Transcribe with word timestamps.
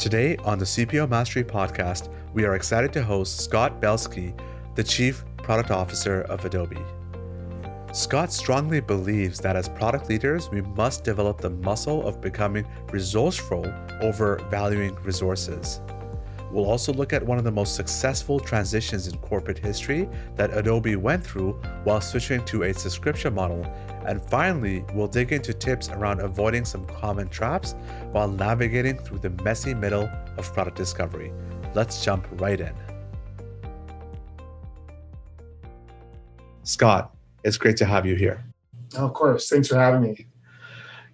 Today 0.00 0.34
on 0.46 0.58
the 0.58 0.64
CPO 0.64 1.10
Mastery 1.10 1.44
podcast, 1.44 2.08
we 2.32 2.46
are 2.46 2.54
excited 2.54 2.90
to 2.94 3.02
host 3.02 3.42
Scott 3.42 3.82
Belsky, 3.82 4.32
the 4.74 4.82
Chief 4.82 5.22
Product 5.36 5.70
Officer 5.70 6.22
of 6.22 6.42
Adobe. 6.46 6.78
Scott 7.92 8.32
strongly 8.32 8.80
believes 8.80 9.40
that 9.40 9.56
as 9.56 9.68
product 9.68 10.08
leaders, 10.08 10.48
we 10.50 10.62
must 10.62 11.04
develop 11.04 11.38
the 11.38 11.50
muscle 11.50 12.08
of 12.08 12.22
becoming 12.22 12.66
resourceful 12.90 13.70
over 14.00 14.36
valuing 14.48 14.94
resources. 15.02 15.82
We'll 16.50 16.64
also 16.64 16.94
look 16.94 17.12
at 17.12 17.22
one 17.22 17.36
of 17.36 17.44
the 17.44 17.52
most 17.52 17.76
successful 17.76 18.40
transitions 18.40 19.06
in 19.06 19.18
corporate 19.18 19.58
history 19.58 20.08
that 20.34 20.56
Adobe 20.56 20.96
went 20.96 21.22
through 21.22 21.60
while 21.84 22.00
switching 22.00 22.42
to 22.46 22.62
a 22.62 22.72
subscription 22.72 23.34
model. 23.34 23.70
And 24.06 24.22
finally, 24.22 24.84
we'll 24.94 25.08
dig 25.08 25.32
into 25.32 25.52
tips 25.52 25.88
around 25.90 26.20
avoiding 26.20 26.64
some 26.64 26.86
common 26.86 27.28
traps 27.28 27.74
while 28.12 28.28
navigating 28.28 28.98
through 28.98 29.18
the 29.18 29.30
messy 29.44 29.74
middle 29.74 30.10
of 30.36 30.52
product 30.52 30.76
discovery. 30.76 31.32
Let's 31.74 32.04
jump 32.04 32.26
right 32.32 32.60
in. 32.60 32.74
Scott, 36.62 37.14
it's 37.44 37.56
great 37.56 37.76
to 37.78 37.84
have 37.84 38.06
you 38.06 38.14
here. 38.14 38.44
Oh, 38.96 39.06
of 39.06 39.14
course. 39.14 39.48
Thanks 39.48 39.68
for 39.68 39.76
having 39.76 40.02
me. 40.02 40.26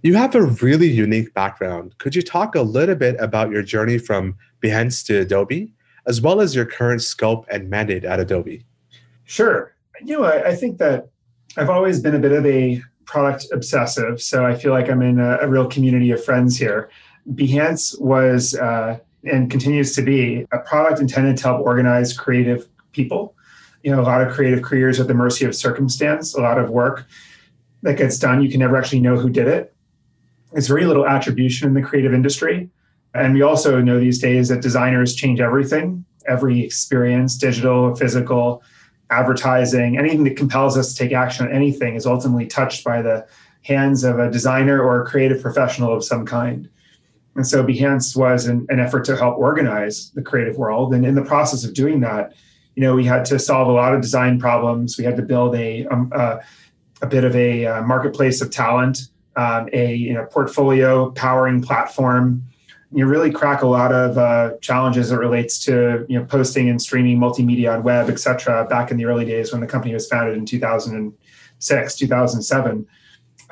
You 0.03 0.15
have 0.15 0.35
a 0.35 0.43
really 0.43 0.89
unique 0.89 1.35
background. 1.35 1.99
Could 1.99 2.15
you 2.15 2.23
talk 2.23 2.55
a 2.55 2.63
little 2.63 2.95
bit 2.95 3.17
about 3.19 3.51
your 3.51 3.63
journey 3.63 3.99
from 3.99 4.37
Behance 4.63 5.05
to 5.07 5.21
Adobe, 5.21 5.73
as 6.07 6.21
well 6.21 6.41
as 6.41 6.55
your 6.55 6.65
current 6.65 7.03
scope 7.03 7.47
and 7.51 7.69
mandate 7.69 8.05
at 8.05 8.21
Adobe? 8.21 8.65
Sure. 9.25 9.75
You 10.03 10.19
know, 10.19 10.25
I, 10.25 10.49
I 10.51 10.55
think 10.55 10.79
that 10.79 11.09
I've 11.57 11.71
always 11.71 12.01
been 12.01 12.15
a 12.15 12.19
bit 12.19 12.33
of 12.33 12.45
a 12.45 12.83
product 13.07 13.47
obsessive, 13.51 14.21
so 14.21 14.45
I 14.45 14.55
feel 14.55 14.73
like 14.73 14.91
I'm 14.91 15.01
in 15.01 15.19
a, 15.19 15.39
a 15.39 15.49
real 15.49 15.67
community 15.67 16.11
of 16.11 16.23
friends 16.23 16.59
here. 16.59 16.91
Behance 17.33 17.99
was 18.01 18.55
uh, 18.55 18.99
and 19.25 19.51
continues 19.51 19.95
to 19.95 20.03
be 20.03 20.47
a 20.53 20.59
product 20.59 21.01
intended 21.01 21.39
to 21.39 21.43
help 21.45 21.61
organize 21.65 22.17
creative 22.17 22.69
people. 22.93 23.35
You 23.83 23.93
know, 23.93 24.01
a 24.01 24.03
lot 24.03 24.21
of 24.21 24.33
creative 24.35 24.63
careers 24.63 25.01
at 25.01 25.09
the 25.09 25.15
mercy 25.15 25.45
of 25.47 25.55
circumstance, 25.55 26.35
a 26.35 26.41
lot 26.41 26.59
of 26.59 26.69
work 26.69 27.07
that 27.83 27.97
gets 27.97 28.19
done. 28.19 28.43
You 28.43 28.51
can 28.51 28.61
never 28.61 28.77
actually 28.77 29.01
know 29.01 29.17
who 29.17 29.31
did 29.31 29.49
it. 29.49 29.75
There's 30.53 30.69
very 30.69 30.85
little 30.85 31.07
attribution 31.07 31.69
in 31.69 31.75
the 31.75 31.83
creative 31.83 32.13
industry. 32.13 32.69
And 33.15 33.35
we 33.35 33.43
also 33.43 33.81
know 33.81 33.99
these 33.99 34.19
days 34.19 34.49
that 34.49 34.61
designers 34.61 35.15
change 35.15 35.41
everything, 35.41 36.05
every 36.27 36.63
experience, 36.63 37.39
digital, 37.39 37.95
physical, 37.95 38.63
advertising, 39.11 39.99
anything 39.99 40.25
that 40.25 40.37
compels 40.37 40.77
us 40.77 40.93
to 40.93 40.99
take 40.99 41.13
action 41.13 41.47
on 41.47 41.53
anything 41.53 41.95
is 41.95 42.07
ultimately 42.07 42.47
touched 42.47 42.85
by 42.85 43.03
the 43.03 43.27
hands 43.63 44.05
of 44.05 44.19
a 44.19 44.31
designer 44.31 44.83
or 44.83 45.03
a 45.03 45.07
creative 45.07 45.41
professional 45.41 45.95
of 45.95 46.05
some 46.05 46.25
kind. 46.27 46.69
And 47.35 47.47
so 47.47 47.65
Behance 47.65 48.17
was 48.17 48.47
an, 48.47 48.67
an 48.71 48.81
effort 48.81 49.05
to 49.07 49.17
help 49.17 49.37
organize 49.37 50.11
the 50.11 50.23
creative 50.23 50.57
world. 50.57 50.95
And 50.95 51.05
in 51.05 51.15
the 51.15 51.23
process 51.23 51.65
of 51.65 51.75
doing 51.75 52.01
that, 52.01 52.35
you 52.75 52.83
know, 52.83 52.95
we 52.95 53.05
had 53.05 53.25
to 53.27 53.39
solve 53.39 53.69
a 53.69 53.73
lot 53.73 53.95
of 53.95 54.01
design 54.01 54.39
problems. 54.39 54.99
We 54.99 55.05
had 55.05 55.17
to 55.17 55.23
build 55.23 55.55
a, 55.55 55.87
um, 55.87 56.13
a 56.13 57.07
bit 57.07 57.25
of 57.25 57.35
a 57.37 57.67
uh, 57.67 57.83
marketplace 57.83 58.41
of 58.41 58.51
talent, 58.51 59.09
um, 59.37 59.69
a 59.73 59.95
you 59.95 60.15
know, 60.15 60.25
portfolio 60.27 61.11
powering 61.11 61.63
platform, 61.63 62.43
you 62.93 63.07
really 63.07 63.31
crack 63.31 63.63
a 63.63 63.67
lot 63.67 63.93
of 63.93 64.17
uh, 64.17 64.53
challenges 64.61 65.11
that 65.11 65.19
relates 65.19 65.59
to 65.65 66.07
you 66.09 66.19
know 66.19 66.25
posting 66.25 66.69
and 66.69 66.81
streaming 66.81 67.19
multimedia 67.19 67.75
on 67.75 67.83
web, 67.83 68.09
et 68.09 68.19
cetera, 68.19 68.67
back 68.69 68.91
in 68.91 68.97
the 68.97 69.05
early 69.05 69.25
days 69.25 69.53
when 69.53 69.61
the 69.61 69.67
company 69.67 69.93
was 69.93 70.09
founded 70.09 70.37
in 70.37 70.47
2006, 70.47 71.97
2007. 71.97 72.87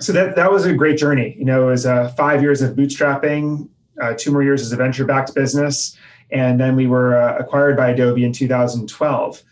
So 0.00 0.12
that, 0.12 0.34
that 0.34 0.50
was 0.50 0.66
a 0.66 0.74
great 0.74 0.98
journey. 0.98 1.36
You 1.38 1.44
know, 1.44 1.68
it 1.68 1.70
was 1.70 1.86
uh, 1.86 2.08
five 2.16 2.42
years 2.42 2.62
of 2.62 2.74
bootstrapping, 2.74 3.68
uh, 4.00 4.14
two 4.16 4.32
more 4.32 4.42
years 4.42 4.62
as 4.62 4.72
a 4.72 4.76
venture-backed 4.76 5.34
business, 5.34 5.96
and 6.32 6.58
then 6.58 6.74
we 6.74 6.86
were 6.86 7.16
uh, 7.16 7.38
acquired 7.38 7.76
by 7.76 7.90
Adobe 7.90 8.24
in 8.24 8.32
2012. 8.32 9.42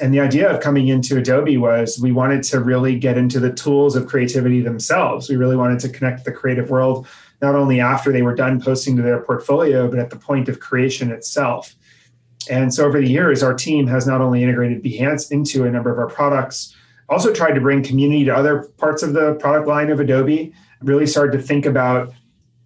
And 0.00 0.14
the 0.14 0.20
idea 0.20 0.50
of 0.50 0.60
coming 0.60 0.88
into 0.88 1.18
Adobe 1.18 1.58
was 1.58 1.98
we 2.00 2.12
wanted 2.12 2.42
to 2.44 2.60
really 2.60 2.98
get 2.98 3.18
into 3.18 3.38
the 3.38 3.52
tools 3.52 3.94
of 3.94 4.06
creativity 4.06 4.62
themselves. 4.62 5.28
We 5.28 5.36
really 5.36 5.56
wanted 5.56 5.80
to 5.80 5.90
connect 5.90 6.24
the 6.24 6.32
creative 6.32 6.70
world 6.70 7.06
not 7.42 7.56
only 7.56 7.80
after 7.80 8.12
they 8.12 8.22
were 8.22 8.34
done 8.34 8.60
posting 8.60 8.96
to 8.96 9.02
their 9.02 9.20
portfolio, 9.20 9.90
but 9.90 9.98
at 9.98 10.10
the 10.10 10.16
point 10.16 10.48
of 10.48 10.60
creation 10.60 11.10
itself. 11.10 11.74
And 12.48 12.72
so 12.72 12.86
over 12.86 13.00
the 13.00 13.08
years, 13.08 13.42
our 13.42 13.52
team 13.54 13.86
has 13.88 14.06
not 14.06 14.20
only 14.20 14.42
integrated 14.42 14.82
Behance 14.82 15.30
into 15.30 15.64
a 15.64 15.70
number 15.70 15.92
of 15.92 15.98
our 15.98 16.08
products, 16.08 16.74
also 17.08 17.34
tried 17.34 17.52
to 17.52 17.60
bring 17.60 17.82
community 17.82 18.24
to 18.24 18.34
other 18.34 18.62
parts 18.78 19.02
of 19.02 19.12
the 19.12 19.34
product 19.34 19.66
line 19.66 19.90
of 19.90 20.00
Adobe, 20.00 20.52
really 20.80 21.06
started 21.06 21.36
to 21.36 21.42
think 21.42 21.66
about 21.66 22.12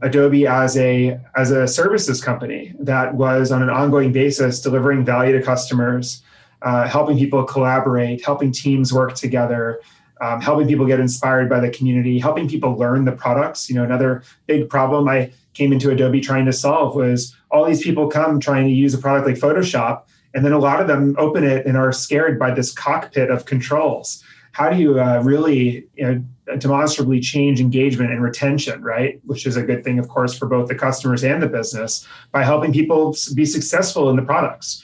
Adobe 0.03 0.47
as 0.47 0.77
a 0.77 1.19
as 1.37 1.51
a 1.51 1.67
services 1.67 2.23
company 2.23 2.75
that 2.79 3.15
was 3.15 3.51
on 3.51 3.63
an 3.63 3.71
ongoing 3.71 4.13
basis 4.13 4.61
delivering 4.61 5.05
value 5.05 5.37
to 5.39 5.43
customers, 5.43 6.23
uh, 6.63 6.87
helping 6.87 7.19
people 7.19 7.45
collaborate, 7.45 8.25
helping 8.25 8.53
teams 8.53 8.93
work 8.93 9.15
together, 9.15 9.81
um, 10.21 10.41
helping 10.41 10.67
people 10.67 10.87
get 10.87 11.01
inspired 11.01 11.49
by 11.49 11.61
the 11.61 11.71
community, 11.71 12.19
helping 12.19 12.49
people 12.49 12.77
learn 12.77 13.05
the 13.05 13.13
products. 13.13 13.69
You 13.69 13.77
know, 13.77 13.85
another 13.85 14.23
big 14.47 14.69
problem 14.69 15.09
I 15.09 15.33
came 15.55 15.73
into 15.73 15.91
Adobe 15.91 16.21
trying 16.21 16.47
to 16.47 16.53
solve 16.53 16.95
was 16.95 17.37
all 17.51 17.65
these 17.65 17.83
people 17.83 18.09
come 18.09 18.41
trying 18.41 18.67
to 18.67 18.73
use 18.73 18.95
a 18.95 18.99
product 18.99 19.27
like 19.27 19.37
Photoshop, 19.37 20.03
and 20.35 20.45
then 20.45 20.53
a 20.53 20.59
lot 20.59 20.81
of 20.81 20.89
them 20.89 21.15
open 21.19 21.45
it 21.45 21.67
and 21.67 21.77
are 21.77 21.93
scared 21.93 22.39
by 22.39 22.51
this 22.51 22.73
cockpit 22.73 23.31
of 23.31 23.45
controls. 23.45 24.23
How 24.53 24.71
do 24.71 24.79
you 24.79 24.99
uh, 24.99 25.21
really 25.23 25.87
you 25.97 26.05
know, 26.05 26.57
demonstrably 26.57 27.21
change 27.21 27.61
engagement 27.61 28.11
and 28.11 28.23
retention, 28.23 28.83
right? 28.83 29.21
Which 29.25 29.47
is 29.47 29.57
a 29.57 29.63
good 29.63 29.85
thing, 29.85 29.99
of 29.99 30.09
course, 30.09 30.37
for 30.37 30.47
both 30.47 30.69
the 30.69 30.75
customers 30.75 31.25
and 31.25 31.43
the 31.43 31.47
business 31.47 32.07
by 32.33 32.43
helping 32.43 32.73
people 32.73 33.15
be 33.35 33.45
successful 33.45 34.09
in 34.09 34.17
the 34.17 34.23
products 34.23 34.83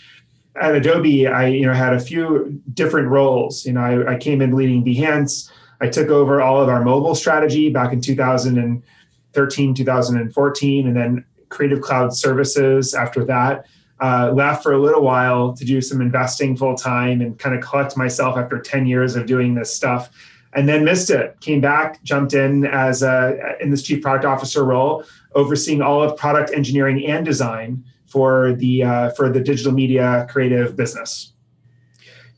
at 0.60 0.74
Adobe, 0.74 1.26
I 1.26 1.48
you 1.48 1.66
know 1.66 1.72
had 1.72 1.94
a 1.94 2.00
few 2.00 2.60
different 2.74 3.08
roles. 3.08 3.64
You 3.64 3.72
know, 3.72 3.80
I, 3.80 4.14
I, 4.14 4.18
came 4.18 4.42
in 4.42 4.54
leading 4.54 4.84
Behance. 4.84 5.50
I 5.80 5.88
took 5.88 6.08
over 6.08 6.40
all 6.42 6.60
of 6.60 6.68
our 6.68 6.84
mobile 6.84 7.14
strategy 7.14 7.70
back 7.70 7.92
in 7.92 8.00
2013, 8.00 9.74
2014, 9.74 10.86
and 10.86 10.96
then 10.96 11.24
Creative 11.48 11.80
Cloud 11.80 12.14
Services 12.14 12.94
after 12.94 13.24
that. 13.24 13.66
Uh, 14.00 14.32
left 14.34 14.64
for 14.64 14.72
a 14.72 14.78
little 14.80 15.02
while 15.02 15.52
to 15.54 15.64
do 15.64 15.80
some 15.80 16.00
investing 16.00 16.56
full 16.56 16.74
time 16.74 17.20
and 17.20 17.38
kind 17.38 17.54
of 17.54 17.62
collect 17.62 17.96
myself 17.96 18.36
after 18.36 18.58
10 18.58 18.84
years 18.84 19.14
of 19.14 19.26
doing 19.26 19.54
this 19.54 19.72
stuff 19.72 20.10
and 20.54 20.68
then 20.68 20.84
missed 20.84 21.10
it 21.10 21.38
came 21.40 21.60
back 21.60 22.02
jumped 22.02 22.34
in 22.34 22.66
as 22.66 23.02
a, 23.02 23.56
in 23.60 23.70
this 23.70 23.82
chief 23.82 24.02
product 24.02 24.24
officer 24.24 24.64
role 24.64 25.04
overseeing 25.34 25.80
all 25.80 26.02
of 26.02 26.16
product 26.16 26.50
engineering 26.52 27.06
and 27.06 27.24
design 27.24 27.84
for 28.12 28.52
the 28.52 28.84
uh, 28.84 29.10
for 29.10 29.30
the 29.30 29.40
digital 29.40 29.72
media 29.72 30.26
creative 30.30 30.76
business. 30.76 31.32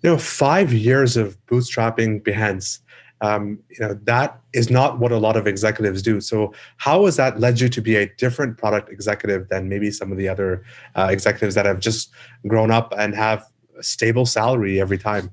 You 0.03 0.11
know, 0.11 0.19
five 0.19 0.73
years 0.73 1.17
of 1.17 1.37
bootstrapping 1.47 2.23
Behance. 2.23 2.79
Um, 3.21 3.59
you 3.71 3.79
know 3.81 3.99
that 4.05 4.39
is 4.53 4.71
not 4.71 4.99
what 4.99 5.11
a 5.11 5.19
lot 5.19 5.37
of 5.37 5.47
executives 5.47 6.03
do. 6.03 6.21
So, 6.21 6.53
how 6.77 7.07
has 7.07 7.17
that 7.17 7.41
led 7.41 7.61
you 7.61 7.69
to 7.69 7.81
be 7.81 7.97
a 7.97 8.07
different 8.17 8.59
product 8.59 8.91
executive 8.91 9.49
than 9.49 9.69
maybe 9.69 9.91
some 9.91 10.13
of 10.13 10.19
the 10.19 10.29
other 10.29 10.65
uh, 10.95 11.09
executives 11.11 11.55
that 11.55 11.65
have 11.67 11.81
just 11.81 12.11
grown 12.47 12.71
up 12.71 12.93
and 12.97 13.15
have 13.15 13.47
a 13.79 13.83
stable 13.83 14.27
salary 14.27 14.81
every 14.81 14.99
time? 14.99 15.33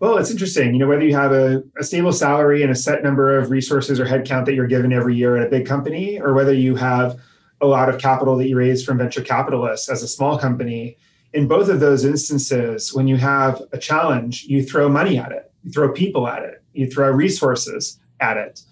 Well, 0.00 0.18
it's 0.18 0.30
interesting. 0.30 0.74
You 0.74 0.80
know, 0.80 0.86
whether 0.86 1.04
you 1.04 1.14
have 1.16 1.32
a, 1.32 1.62
a, 1.78 1.84
stable 1.84 2.12
salary 2.12 2.62
and 2.62 2.70
a 2.70 2.74
set 2.74 3.02
number 3.02 3.38
of 3.38 3.50
resources 3.50 3.98
or 3.98 4.04
headcount 4.04 4.44
that 4.46 4.54
you're 4.54 4.66
given 4.66 4.92
every 4.92 5.16
year 5.16 5.36
at 5.36 5.46
a 5.46 5.50
big 5.50 5.66
company, 5.66 6.20
or 6.20 6.34
whether 6.34 6.52
you 6.52 6.76
have 6.76 7.18
a 7.60 7.66
lot 7.66 7.88
of 7.88 8.00
capital 8.00 8.36
that 8.36 8.48
you 8.48 8.56
raise 8.56 8.84
from 8.84 8.98
venture 8.98 9.22
capitalists 9.22 9.88
as 9.88 10.02
a 10.02 10.08
small 10.08 10.38
company. 10.38 10.96
In 11.32 11.48
both 11.48 11.68
of 11.68 11.80
those 11.80 12.04
instances, 12.04 12.92
when 12.94 13.08
you 13.08 13.16
have 13.16 13.62
a 13.72 13.78
challenge, 13.78 14.44
you 14.44 14.62
throw 14.62 14.88
money 14.88 15.18
at 15.18 15.32
it, 15.32 15.50
you 15.62 15.72
throw 15.72 15.92
people 15.92 16.28
at 16.28 16.42
it, 16.42 16.62
you 16.72 16.90
throw 16.90 17.10
resources 17.10 17.98
at 18.20 18.36
it. 18.36 18.62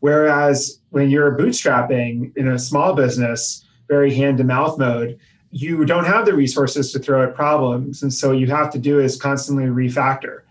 Whereas 0.00 0.80
when 0.90 1.10
you're 1.10 1.36
bootstrapping 1.36 2.36
in 2.36 2.48
a 2.48 2.58
small 2.58 2.94
business, 2.94 3.64
very 3.88 4.14
hand 4.14 4.38
to 4.38 4.44
mouth 4.44 4.78
mode, 4.78 5.18
you 5.50 5.84
don't 5.84 6.04
have 6.04 6.26
the 6.26 6.34
resources 6.34 6.92
to 6.92 6.98
throw 6.98 7.24
at 7.24 7.34
problems. 7.34 8.02
And 8.02 8.12
so 8.12 8.30
what 8.30 8.38
you 8.38 8.46
have 8.48 8.70
to 8.72 8.78
do 8.78 9.00
is 9.00 9.20
constantly 9.20 9.64
refactor 9.64 10.42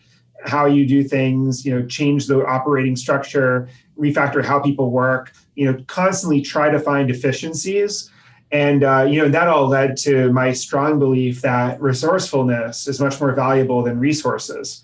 how 0.47 0.65
you 0.65 0.85
do 0.85 1.03
things, 1.03 1.65
you 1.65 1.73
know, 1.73 1.85
change 1.85 2.27
the 2.27 2.45
operating 2.45 2.95
structure, 2.95 3.67
refactor 3.97 4.43
how 4.43 4.59
people 4.59 4.91
work, 4.91 5.33
you 5.55 5.65
know, 5.65 5.81
constantly 5.87 6.41
try 6.41 6.69
to 6.69 6.79
find 6.79 7.09
efficiencies. 7.09 8.11
And, 8.51 8.83
uh, 8.83 9.07
you 9.09 9.21
know, 9.21 9.29
that 9.29 9.47
all 9.47 9.67
led 9.67 9.97
to 9.97 10.31
my 10.31 10.53
strong 10.53 10.99
belief 10.99 11.41
that 11.41 11.81
resourcefulness 11.81 12.87
is 12.87 12.99
much 12.99 13.19
more 13.19 13.33
valuable 13.33 13.83
than 13.83 13.99
resources. 13.99 14.83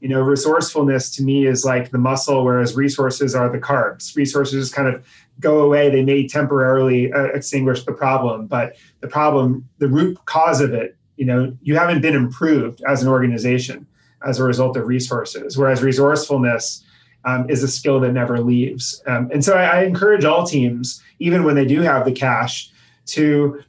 You 0.00 0.08
know, 0.08 0.20
resourcefulness 0.20 1.14
to 1.16 1.22
me 1.22 1.46
is 1.46 1.64
like 1.64 1.90
the 1.90 1.98
muscle, 1.98 2.44
whereas 2.44 2.74
resources 2.74 3.34
are 3.34 3.50
the 3.50 3.58
carbs. 3.58 4.16
Resources 4.16 4.72
kind 4.72 4.88
of 4.88 5.04
go 5.40 5.60
away. 5.60 5.90
They 5.90 6.02
may 6.02 6.26
temporarily 6.26 7.12
uh, 7.12 7.24
extinguish 7.24 7.84
the 7.84 7.92
problem, 7.92 8.46
but 8.46 8.76
the 9.00 9.08
problem, 9.08 9.68
the 9.78 9.88
root 9.88 10.18
cause 10.24 10.60
of 10.60 10.72
it, 10.72 10.96
you 11.16 11.26
know, 11.26 11.54
you 11.62 11.76
haven't 11.76 12.00
been 12.00 12.14
improved 12.14 12.82
as 12.86 13.02
an 13.02 13.08
organization 13.08 13.86
as 14.26 14.38
a 14.38 14.44
result 14.44 14.76
of 14.76 14.86
resources. 14.86 15.56
Whereas 15.56 15.82
resourcefulness 15.82 16.84
um, 17.24 17.48
is 17.50 17.62
a 17.62 17.68
skill 17.68 18.00
that 18.00 18.12
never 18.12 18.40
leaves. 18.40 19.02
Um, 19.06 19.30
and 19.32 19.44
so 19.44 19.56
I, 19.56 19.80
I, 19.80 19.82
encourage 19.84 20.24
all 20.24 20.46
teams, 20.46 21.02
even 21.18 21.44
when 21.44 21.54
they 21.54 21.66
do 21.66 21.82
have 21.82 22.04
the 22.04 22.12
cash, 22.12 22.70
to 23.06 23.62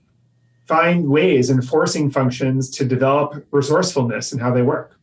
find 0.67 1.09
ways 1.09 1.49
and 1.49 1.67
forcing 1.67 2.09
functions 2.09 2.69
to 2.69 2.85
develop 2.85 3.45
resourcefulness 3.51 4.31
in 4.31 4.39
how 4.39 4.53
they 4.53 4.61
work. 4.61 4.97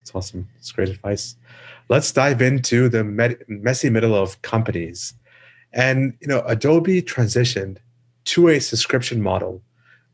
That's 0.00 0.14
awesome. 0.14 0.48
That's 0.54 0.70
great 0.70 0.88
advice. 0.88 1.36
Let's 1.88 2.12
dive 2.12 2.42
into 2.42 2.88
the 2.88 3.02
med- 3.02 3.42
messy 3.48 3.90
middle 3.90 4.14
of 4.14 4.40
companies. 4.42 5.14
And 5.72 6.14
you 6.20 6.28
know, 6.28 6.42
Adobe 6.46 7.02
transitioned 7.02 7.78
to 8.26 8.48
a 8.48 8.60
subscription 8.60 9.22
model, 9.22 9.62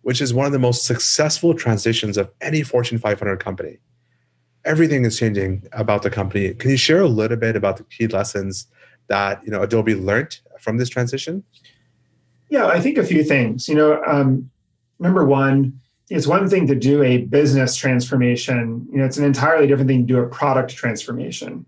which 0.03 0.21
is 0.21 0.33
one 0.33 0.47
of 0.47 0.53
the 0.53 0.59
most 0.59 0.85
successful 0.85 1.55
transitions 1.55 2.17
of 2.17 2.31
any 2.41 2.62
Fortune 2.62 2.99
500 2.99 3.38
company. 3.38 3.79
Everything 4.64 5.05
is 5.05 5.19
changing 5.19 5.67
about 5.73 6.03
the 6.03 6.11
company. 6.11 6.55
Can 6.55 6.70
you 6.70 6.76
share 6.76 7.00
a 7.00 7.09
little 7.09 7.37
bit 7.37 7.56
about 7.56 7.76
the 7.76 7.85
key 7.85 8.06
lessons 8.06 8.67
that 9.09 9.43
you 9.44 9.50
know 9.50 9.62
Adobe 9.62 9.94
learned 9.94 10.38
from 10.61 10.79
this 10.79 10.88
transition? 10.88 11.43
Yeah, 12.49 12.67
I 12.67 12.81
think 12.81 12.99
a 12.99 13.05
few 13.05 13.25
things. 13.25 13.69
You 13.69 13.75
know, 13.75 14.03
um, 14.06 14.50
number 14.99 15.25
one, 15.25 15.81
it's 16.11 16.26
one 16.26 16.49
thing 16.49 16.67
to 16.67 16.75
do 16.75 17.03
a 17.03 17.19
business 17.19 17.75
transformation. 17.75 18.87
You 18.91 18.99
know, 18.99 19.05
it's 19.05 19.17
an 19.17 19.25
entirely 19.25 19.67
different 19.67 19.88
thing 19.88 20.06
to 20.06 20.12
do 20.12 20.19
a 20.19 20.29
product 20.29 20.70
transformation. 20.70 21.64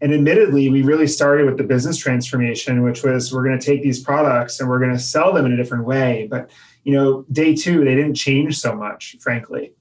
And 0.00 0.12
admittedly, 0.12 0.68
we 0.68 0.82
really 0.82 1.06
started 1.06 1.46
with 1.46 1.58
the 1.58 1.62
business 1.62 1.96
transformation, 1.96 2.82
which 2.82 3.04
was 3.04 3.32
we're 3.32 3.44
going 3.44 3.58
to 3.58 3.64
take 3.64 3.82
these 3.82 4.02
products 4.02 4.58
and 4.58 4.68
we're 4.68 4.80
going 4.80 4.90
to 4.90 4.98
sell 4.98 5.32
them 5.32 5.46
in 5.46 5.52
a 5.52 5.56
different 5.56 5.84
way. 5.84 6.26
But 6.28 6.50
you 6.82 6.92
know, 6.92 7.24
day 7.30 7.54
two, 7.54 7.84
they 7.84 7.94
didn't 7.94 8.14
change 8.14 8.58
so 8.58 8.74
much, 8.74 9.16
frankly. 9.20 9.72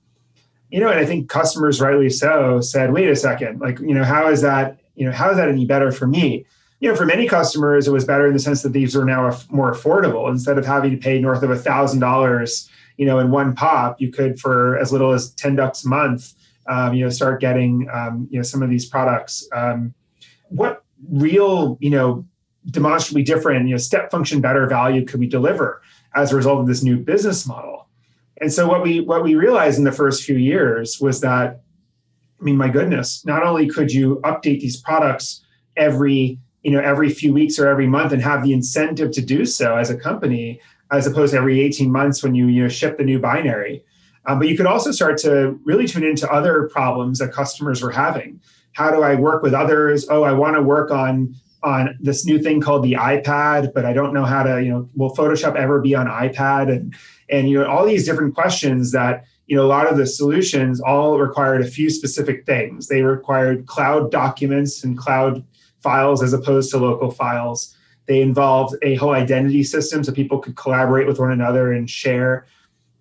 You 0.71 0.79
know, 0.79 0.89
and 0.89 0.99
I 0.99 1.05
think 1.05 1.29
customers, 1.29 1.81
rightly 1.81 2.09
so, 2.09 2.61
said, 2.61 2.93
"Wait 2.93 3.09
a 3.09 3.15
second, 3.15 3.59
like, 3.59 3.79
you 3.79 3.93
know, 3.93 4.03
how 4.03 4.29
is 4.29 4.41
that? 4.41 4.79
You 4.95 5.05
know, 5.05 5.11
how 5.11 5.29
is 5.29 5.37
that 5.37 5.49
any 5.49 5.65
better 5.65 5.91
for 5.91 6.07
me?" 6.07 6.45
You 6.79 6.89
know, 6.89 6.95
for 6.95 7.05
many 7.05 7.27
customers, 7.27 7.87
it 7.87 7.91
was 7.91 8.05
better 8.05 8.25
in 8.25 8.33
the 8.33 8.39
sense 8.39 8.63
that 8.63 8.73
these 8.73 8.95
are 8.95 9.05
now 9.05 9.37
more 9.49 9.71
affordable. 9.71 10.29
Instead 10.29 10.57
of 10.57 10.65
having 10.65 10.91
to 10.91 10.97
pay 10.97 11.19
north 11.19 11.43
of 11.43 11.51
a 11.51 11.57
thousand 11.57 11.99
dollars, 11.99 12.69
you 12.97 13.05
know, 13.05 13.19
in 13.19 13.31
one 13.31 13.53
pop, 13.53 13.99
you 14.01 14.11
could 14.11 14.39
for 14.39 14.77
as 14.79 14.91
little 14.91 15.11
as 15.11 15.31
ten 15.31 15.55
bucks 15.55 15.85
a 15.85 15.89
month, 15.89 16.33
um, 16.67 16.93
you 16.93 17.03
know, 17.03 17.09
start 17.09 17.41
getting, 17.41 17.87
um, 17.93 18.27
you 18.31 18.39
know, 18.39 18.43
some 18.43 18.63
of 18.63 18.69
these 18.69 18.85
products. 18.85 19.47
Um, 19.53 19.93
what 20.49 20.83
real, 21.09 21.77
you 21.81 21.89
know, 21.89 22.25
demonstrably 22.67 23.23
different, 23.23 23.67
you 23.67 23.73
know, 23.73 23.77
step 23.77 24.11
function 24.11 24.39
better 24.39 24.67
value 24.67 25.05
could 25.05 25.19
we 25.19 25.27
deliver 25.27 25.81
as 26.15 26.31
a 26.31 26.35
result 26.35 26.59
of 26.59 26.67
this 26.67 26.83
new 26.83 26.97
business 26.97 27.47
model? 27.47 27.80
And 28.41 28.51
so 28.51 28.67
what 28.67 28.81
we 28.81 28.99
what 28.99 29.23
we 29.23 29.35
realized 29.35 29.77
in 29.77 29.85
the 29.85 29.91
first 29.91 30.23
few 30.23 30.35
years 30.35 30.99
was 30.99 31.21
that, 31.21 31.61
I 32.39 32.43
mean, 32.43 32.57
my 32.57 32.69
goodness, 32.69 33.23
not 33.25 33.43
only 33.43 33.67
could 33.67 33.91
you 33.91 34.19
update 34.23 34.59
these 34.59 34.81
products 34.81 35.45
every 35.77 36.39
you 36.63 36.71
know 36.71 36.81
every 36.81 37.09
few 37.09 37.33
weeks 37.33 37.57
or 37.57 37.67
every 37.67 37.87
month 37.87 38.11
and 38.11 38.21
have 38.21 38.43
the 38.43 38.51
incentive 38.51 39.11
to 39.11 39.21
do 39.21 39.45
so 39.45 39.77
as 39.77 39.89
a 39.89 39.97
company 39.97 40.59
as 40.91 41.07
opposed 41.07 41.31
to 41.31 41.37
every 41.37 41.61
18 41.61 41.89
months 41.89 42.21
when 42.21 42.35
you 42.35 42.47
you 42.47 42.61
know 42.61 42.67
ship 42.67 42.97
the 42.97 43.03
new 43.03 43.19
binary 43.19 43.83
um, 44.25 44.37
but 44.37 44.49
you 44.49 44.57
could 44.57 44.65
also 44.65 44.91
start 44.91 45.17
to 45.17 45.57
really 45.63 45.87
tune 45.87 46.03
into 46.03 46.29
other 46.29 46.67
problems 46.67 47.19
that 47.19 47.31
customers 47.31 47.81
were 47.81 47.89
having 47.89 48.39
how 48.73 48.91
do 48.91 49.01
I 49.01 49.15
work 49.15 49.43
with 49.43 49.53
others? 49.53 50.07
Oh, 50.09 50.23
I 50.23 50.31
want 50.31 50.55
to 50.55 50.61
work 50.61 50.91
on 50.91 51.35
on 51.63 51.97
this 51.99 52.25
new 52.25 52.39
thing 52.39 52.59
called 52.59 52.83
the 52.83 52.93
iPad, 52.93 53.73
but 53.73 53.85
I 53.85 53.93
don't 53.93 54.13
know 54.13 54.25
how 54.25 54.43
to, 54.43 54.63
you 54.63 54.69
know, 54.69 54.89
will 54.95 55.15
Photoshop 55.15 55.55
ever 55.55 55.79
be 55.79 55.95
on 55.95 56.07
iPad? 56.07 56.71
And 56.71 56.95
and 57.29 57.49
you 57.49 57.59
know, 57.59 57.67
all 57.67 57.85
these 57.85 58.05
different 58.05 58.35
questions 58.35 58.91
that 58.91 59.25
you 59.47 59.55
know 59.55 59.65
a 59.65 59.67
lot 59.67 59.87
of 59.87 59.97
the 59.97 60.07
solutions 60.07 60.81
all 60.81 61.19
required 61.19 61.61
a 61.61 61.67
few 61.67 61.89
specific 61.89 62.45
things. 62.45 62.87
They 62.87 63.03
required 63.03 63.67
cloud 63.67 64.11
documents 64.11 64.83
and 64.83 64.97
cloud 64.97 65.43
files 65.81 66.23
as 66.23 66.33
opposed 66.33 66.71
to 66.71 66.77
local 66.77 67.11
files. 67.11 67.75
They 68.07 68.21
involved 68.21 68.75
a 68.81 68.95
whole 68.95 69.11
identity 69.11 69.63
system 69.63 70.03
so 70.03 70.11
people 70.11 70.39
could 70.39 70.55
collaborate 70.55 71.07
with 71.07 71.19
one 71.19 71.31
another 71.31 71.71
and 71.71 71.89
share 71.89 72.45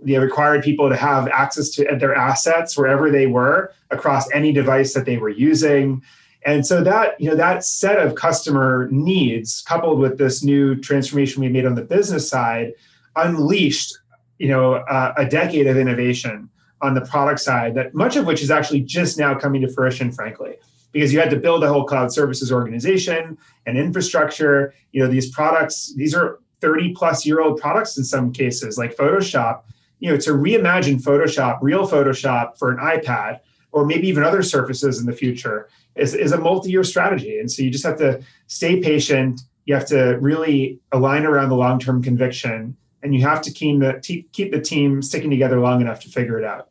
they 0.02 0.18
required 0.18 0.62
people 0.62 0.88
to 0.88 0.96
have 0.96 1.28
access 1.28 1.68
to 1.70 1.84
their 1.98 2.14
assets 2.14 2.76
wherever 2.76 3.10
they 3.10 3.26
were 3.26 3.72
across 3.90 4.30
any 4.32 4.52
device 4.52 4.94
that 4.94 5.04
they 5.04 5.18
were 5.18 5.28
using 5.28 6.02
and 6.44 6.66
so 6.66 6.82
that 6.82 7.20
you 7.20 7.28
know 7.28 7.36
that 7.36 7.64
set 7.64 7.98
of 7.98 8.14
customer 8.14 8.88
needs 8.90 9.62
coupled 9.62 9.98
with 9.98 10.18
this 10.18 10.42
new 10.42 10.74
transformation 10.76 11.42
we 11.42 11.48
made 11.48 11.66
on 11.66 11.74
the 11.74 11.82
business 11.82 12.28
side 12.28 12.72
unleashed 13.16 13.98
you 14.38 14.48
know 14.48 14.74
uh, 14.74 15.12
a 15.16 15.26
decade 15.26 15.66
of 15.66 15.76
innovation 15.76 16.48
on 16.82 16.94
the 16.94 17.00
product 17.02 17.40
side 17.40 17.74
that 17.74 17.94
much 17.94 18.16
of 18.16 18.26
which 18.26 18.42
is 18.42 18.50
actually 18.50 18.80
just 18.80 19.18
now 19.18 19.34
coming 19.38 19.60
to 19.60 19.68
fruition 19.68 20.10
frankly. 20.10 20.56
Because 20.92 21.12
you 21.12 21.20
had 21.20 21.30
to 21.30 21.36
build 21.36 21.62
a 21.62 21.68
whole 21.68 21.84
cloud 21.84 22.12
services 22.12 22.50
organization 22.50 23.38
and 23.64 23.78
infrastructure. 23.78 24.74
You 24.90 25.02
know 25.02 25.08
these 25.08 25.30
products 25.30 25.94
these 25.94 26.14
are 26.14 26.40
30 26.60 26.94
plus 26.94 27.24
year 27.24 27.40
old 27.40 27.60
products 27.60 27.96
in 27.96 28.04
some 28.04 28.32
cases 28.32 28.76
like 28.76 28.96
photoshop. 28.96 29.62
You 30.00 30.10
know, 30.10 30.16
to 30.16 30.30
reimagine 30.30 31.00
Photoshop, 31.00 31.58
real 31.60 31.86
Photoshop 31.86 32.58
for 32.58 32.70
an 32.70 32.78
iPad, 32.78 33.40
or 33.72 33.86
maybe 33.86 34.08
even 34.08 34.22
other 34.22 34.42
surfaces 34.42 34.98
in 34.98 35.06
the 35.06 35.12
future, 35.12 35.68
is, 35.96 36.14
is 36.14 36.32
a 36.32 36.38
multi-year 36.38 36.84
strategy. 36.84 37.38
And 37.38 37.50
so 37.50 37.62
you 37.62 37.70
just 37.70 37.84
have 37.84 37.98
to 37.98 38.22
stay 38.46 38.80
patient. 38.80 39.42
You 39.66 39.74
have 39.74 39.86
to 39.86 40.18
really 40.20 40.80
align 40.92 41.24
around 41.24 41.48
the 41.48 41.56
long-term 41.56 42.02
conviction, 42.02 42.76
and 43.02 43.14
you 43.14 43.22
have 43.22 43.42
to 43.42 43.50
keep 43.50 43.80
the 43.80 44.00
keep 44.32 44.52
the 44.52 44.60
team 44.60 45.02
sticking 45.02 45.30
together 45.30 45.60
long 45.60 45.80
enough 45.80 46.00
to 46.00 46.08
figure 46.08 46.38
it 46.38 46.44
out. 46.44 46.70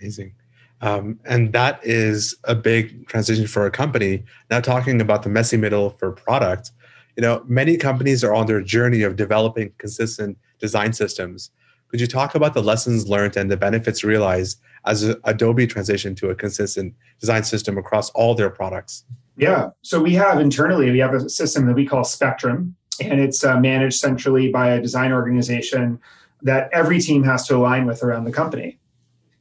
Amazing. 0.00 0.34
Um, 0.80 1.20
and 1.24 1.52
that 1.52 1.78
is 1.84 2.34
a 2.44 2.56
big 2.56 3.06
transition 3.06 3.46
for 3.46 3.66
a 3.66 3.70
company. 3.70 4.24
Now, 4.50 4.60
talking 4.60 5.00
about 5.00 5.22
the 5.22 5.28
messy 5.28 5.56
middle 5.56 5.90
for 5.90 6.10
product, 6.10 6.72
you 7.16 7.20
know, 7.20 7.44
many 7.46 7.76
companies 7.76 8.24
are 8.24 8.34
on 8.34 8.46
their 8.46 8.60
journey 8.60 9.02
of 9.02 9.14
developing 9.14 9.72
consistent 9.78 10.36
design 10.58 10.92
systems 10.92 11.50
could 11.92 12.00
you 12.00 12.06
talk 12.06 12.34
about 12.34 12.54
the 12.54 12.62
lessons 12.62 13.06
learned 13.06 13.36
and 13.36 13.50
the 13.50 13.56
benefits 13.56 14.02
realized 14.02 14.58
as 14.86 15.14
Adobe 15.24 15.66
transitioned 15.66 16.16
to 16.16 16.30
a 16.30 16.34
consistent 16.34 16.94
design 17.20 17.44
system 17.44 17.76
across 17.76 18.08
all 18.10 18.34
their 18.34 18.48
products? 18.48 19.04
Yeah. 19.36 19.68
So 19.82 20.00
we 20.00 20.14
have 20.14 20.40
internally, 20.40 20.90
we 20.90 21.00
have 21.00 21.12
a 21.12 21.28
system 21.28 21.66
that 21.66 21.74
we 21.74 21.86
call 21.86 22.02
Spectrum, 22.02 22.74
and 22.98 23.20
it's 23.20 23.44
uh, 23.44 23.60
managed 23.60 23.98
centrally 23.98 24.50
by 24.50 24.70
a 24.70 24.80
design 24.80 25.12
organization 25.12 26.00
that 26.40 26.70
every 26.72 26.98
team 26.98 27.22
has 27.24 27.46
to 27.48 27.56
align 27.56 27.84
with 27.84 28.02
around 28.02 28.24
the 28.24 28.32
company. 28.32 28.78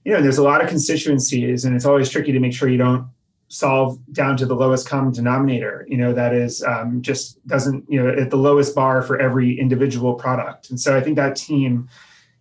You 0.04 0.12
know, 0.12 0.22
there's 0.22 0.38
a 0.38 0.44
lot 0.44 0.62
of 0.62 0.68
constituencies, 0.68 1.64
and 1.64 1.74
it's 1.74 1.86
always 1.86 2.10
tricky 2.10 2.34
to 2.34 2.40
make 2.42 2.54
sure 2.54 2.68
you 2.68 2.78
don't 2.78 3.08
solve 3.48 3.98
down 4.12 4.36
to 4.38 4.46
the 4.46 4.56
lowest 4.56 4.90
common 4.90 5.14
denominator. 5.14 5.86
You 5.88 5.98
know, 5.98 6.12
that 6.14 6.34
is 6.34 6.64
um, 6.64 7.02
just 7.02 7.46
doesn't 7.48 7.86
you 7.90 8.04
know 8.04 8.10
at 8.10 8.30
the 8.30 8.38
lowest 8.38 8.76
bar 8.76 9.02
for 9.04 9.22
every 9.22 9.58
individual 9.58 10.16
product. 10.16 10.70
And 10.70 10.78
so 10.78 10.98
I 10.98 11.02
think 11.02 11.16
that 11.16 11.38
team 11.38 11.88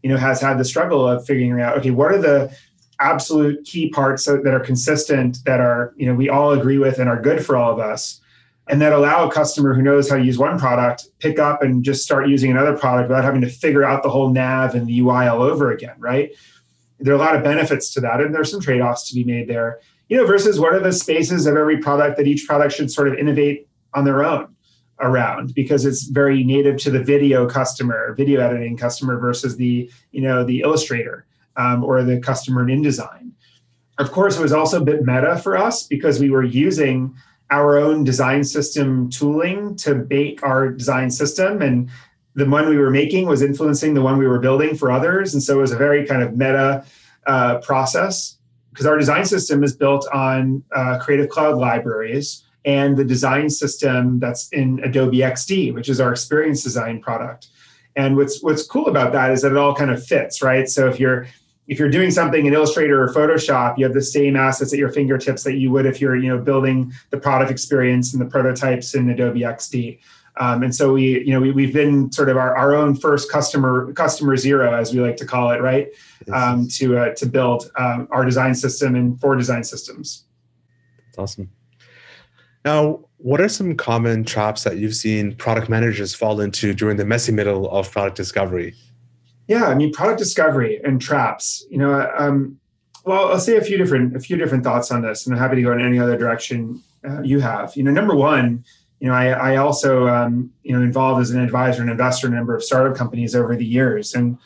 you 0.03 0.11
know 0.11 0.17
has 0.17 0.41
had 0.41 0.59
the 0.59 0.65
struggle 0.65 1.07
of 1.07 1.25
figuring 1.27 1.61
out 1.61 1.77
okay 1.77 1.91
what 1.91 2.13
are 2.13 2.21
the 2.21 2.55
absolute 3.01 3.65
key 3.65 3.89
parts 3.91 4.27
that 4.27 4.47
are 4.47 4.61
consistent 4.61 5.39
that 5.45 5.61
are 5.61 5.95
you 5.97 6.07
know 6.07 6.15
we 6.15 6.29
all 6.29 6.53
agree 6.53 6.79
with 6.79 6.99
and 6.99 7.09
are 7.09 7.21
good 7.21 7.45
for 7.45 7.57
all 7.57 7.73
of 7.73 7.79
us 7.79 8.21
and 8.69 8.81
that 8.81 8.93
allow 8.93 9.27
a 9.27 9.33
customer 9.33 9.75
who 9.75 9.83
knows 9.83 10.09
how 10.09 10.17
to 10.17 10.23
use 10.23 10.39
one 10.39 10.59
product 10.59 11.07
pick 11.19 11.39
up 11.39 11.63
and 11.63 11.83
just 11.83 12.05
start 12.05 12.29
using 12.29 12.51
another 12.51 12.77
product 12.77 13.09
without 13.09 13.25
having 13.25 13.41
to 13.41 13.49
figure 13.49 13.85
out 13.85 14.03
the 14.03 14.11
whole 14.11 14.31
nav 14.31 14.75
and 14.75 14.87
the 14.87 14.99
ui 15.01 15.27
all 15.27 15.43
over 15.43 15.73
again 15.73 15.95
right? 15.99 16.31
There 16.99 17.15
are 17.15 17.17
a 17.17 17.21
lot 17.21 17.35
of 17.35 17.43
benefits 17.43 17.93
to 17.95 18.01
that 18.03 18.21
and 18.21 18.35
there's 18.35 18.51
some 18.51 18.61
trade-offs 18.61 19.09
to 19.09 19.15
be 19.15 19.25
made 19.25 19.49
there 19.49 19.81
you 20.09 20.17
know 20.17 20.27
versus 20.27 20.61
what 20.61 20.75
are 20.75 20.81
the 20.81 20.93
spaces 20.93 21.47
of 21.47 21.57
every 21.57 21.79
product 21.79 22.19
that 22.19 22.27
each 22.27 22.47
product 22.47 22.75
should 22.75 22.91
sort 22.91 23.09
of 23.09 23.15
innovate 23.15 23.67
on 23.95 24.05
their 24.05 24.23
own 24.23 24.55
around 25.01 25.55
because 25.55 25.85
it's 25.85 26.05
very 26.05 26.45
native 26.45 26.77
to 26.79 26.91
the 26.91 27.03
video 27.03 27.49
customer, 27.49 28.15
video 28.15 28.41
editing 28.41 28.77
customer 28.77 29.19
versus 29.19 29.57
the 29.57 29.91
you 30.13 30.21
know 30.21 30.45
the 30.45 30.61
illustrator 30.61 31.27
um, 31.57 31.85
or 31.85 32.03
the 32.03 32.21
customer 32.21 32.69
in 32.69 32.83
InDesign. 32.83 33.33
Of 33.99 34.13
course, 34.13 34.39
it 34.39 34.43
was 34.43 34.53
also 34.53 34.81
a 34.81 34.85
bit 34.85 35.05
meta 35.05 35.39
for 35.39 35.57
us 35.57 35.87
because 35.87 36.21
we 36.21 36.31
were 36.31 36.43
using 36.43 37.15
our 37.51 37.79
own 37.79 38.05
design 38.05 38.45
system 38.45 39.11
tooling 39.11 39.77
to 39.77 39.95
bake 39.95 40.43
our 40.43 40.69
design 40.69 41.11
system 41.11 41.63
and 41.63 41.91
the 42.35 42.47
one 42.47 42.69
we 42.69 42.79
were 42.79 42.91
making 42.91 43.27
was 43.27 43.43
influencing 43.43 43.93
the 43.93 44.01
one 44.01 44.17
we 44.17 44.27
were 44.27 44.39
building 44.39 44.77
for 44.77 44.93
others 44.93 45.35
and 45.35 45.43
so 45.43 45.59
it 45.59 45.61
was 45.61 45.73
a 45.73 45.77
very 45.77 46.07
kind 46.07 46.23
of 46.23 46.37
meta 46.37 46.85
uh, 47.27 47.59
process 47.59 48.39
because 48.71 48.87
our 48.87 48.97
design 48.97 49.25
system 49.25 49.65
is 49.65 49.75
built 49.75 50.07
on 50.15 50.63
uh, 50.75 50.97
creative 51.01 51.29
cloud 51.29 51.59
libraries 51.59 52.45
and 52.65 52.97
the 52.97 53.05
design 53.05 53.49
system 53.49 54.19
that's 54.19 54.49
in 54.49 54.81
Adobe 54.85 55.19
XD, 55.19 55.75
which 55.75 55.89
is 55.89 56.01
our 56.01 56.13
experience 56.13 56.63
design 56.63 57.01
product. 57.01 57.49
And 57.97 58.17
what's 58.17 58.43
what's 58.43 58.67
cool 58.67 58.87
about 58.87 59.13
that 59.13 59.31
is 59.33 59.43
that 59.43 59.53
it 59.53 59.59
all 59.59 59.75
kind 59.75 59.91
of 59.91 60.05
fits, 60.05 60.43
right? 60.43 60.69
So 60.69 60.89
if 60.89 61.01
you're 61.01 61.27
if 61.67 61.79
you're 61.79 61.91
doing 61.91 62.11
something 62.11 62.47
in 62.47 62.53
Illustrator 62.53 63.03
or 63.03 63.09
Photoshop, 63.09 63.79
you 63.79 63.85
have 63.85 63.95
the 63.95 64.03
same 64.03 64.37
assets 64.37 64.73
at 64.73 64.79
your 64.79 64.91
fingertips 64.91 65.45
that 65.45 65.55
you 65.55 65.71
would 65.71 65.87
if 65.87 66.01
you're 66.01 66.17
you 66.17 66.29
know 66.29 66.39
building 66.39 66.93
the 67.11 67.19
product 67.19 67.51
experience 67.51 68.13
and 68.13 68.21
the 68.21 68.27
prototypes 68.27 68.95
in 68.95 69.11
Adobe 69.11 69.41
XD. 69.41 69.99
Um, 70.39 70.63
and 70.63 70.75
so 70.75 70.93
we 70.93 71.25
you 71.25 71.33
know 71.33 71.41
we, 71.41 71.51
we've 71.51 71.73
been 71.73 72.13
sort 72.13 72.29
of 72.29 72.37
our, 72.37 72.57
our 72.57 72.75
own 72.75 72.95
first 72.95 73.31
customer 73.31 73.93
customer 73.95 74.37
zero 74.37 74.75
as 74.75 74.95
we 74.95 75.01
like 75.01 75.17
to 75.17 75.27
call 75.27 75.51
it, 75.51 75.61
right? 75.61 75.89
Um, 76.33 76.69
to 76.69 76.99
uh, 76.99 77.15
to 77.15 77.27
build 77.27 77.71
um, 77.77 78.07
our 78.11 78.25
design 78.25 78.55
system 78.55 78.95
and 78.95 79.21
for 79.21 79.35
design 79.35 79.65
systems. 79.65 80.25
That's 81.07 81.19
awesome. 81.19 81.51
Now, 82.65 83.01
what 83.19 83.41
are 83.41 83.49
some 83.49 83.77
common 83.77 84.25
traps 84.25 84.65
that 84.65 84.79
you've 84.79 84.95
seen 84.95 85.35
product 85.35 85.69
managers 85.69 86.15
fall 86.15 86.41
into 86.41 86.73
during 86.75 86.97
the 86.97 87.05
messy 87.05 87.33
middle 87.33 87.71
of 87.71 87.91
product 87.91 88.17
discovery? 88.17 88.75
Yeah, 89.47 89.67
I 89.67 89.75
mean, 89.75 89.93
product 89.93 90.19
discovery 90.19 90.81
and 90.85 91.01
traps. 91.01 91.67
You 91.71 91.79
know, 91.79 92.11
um, 92.17 92.59
well, 93.05 93.29
I'll 93.29 93.41
say 93.41 93.57
a 93.57 93.63
few 93.63 93.77
different 93.77 94.15
a 94.15 94.21
few 94.21 94.37
different 94.37 94.65
thoughts 94.65 94.91
on 94.91 95.03
this, 95.03 95.27
and 95.27 95.35
I'm 95.35 95.41
happy 95.41 95.57
to 95.57 95.63
go 95.63 95.73
in 95.73 95.81
any 95.81 95.99
other 95.99 96.17
direction 96.17 96.83
uh, 97.09 97.23
you 97.23 97.41
have. 97.41 97.75
You 97.77 97.83
know, 97.83 97.91
number 97.91 98.15
one, 98.15 98.65
you 99.01 99.09
know, 99.09 99.15
I, 99.15 99.29
I 99.29 99.57
also 99.57 100.07
um, 100.09 100.53
you 100.63 100.73
know 100.73 100.83
involved 100.83 101.21
as 101.21 101.31
an 101.31 101.41
advisor 101.41 101.83
and 101.83 101.91
investor 101.91 102.27
in 102.27 102.35
a 102.35 102.37
number 102.37 102.55
of 102.55 102.63
startup 102.63 102.97
companies 102.97 103.35
over 103.35 103.57
the 103.57 103.65
years, 103.65 104.15
and 104.15 104.39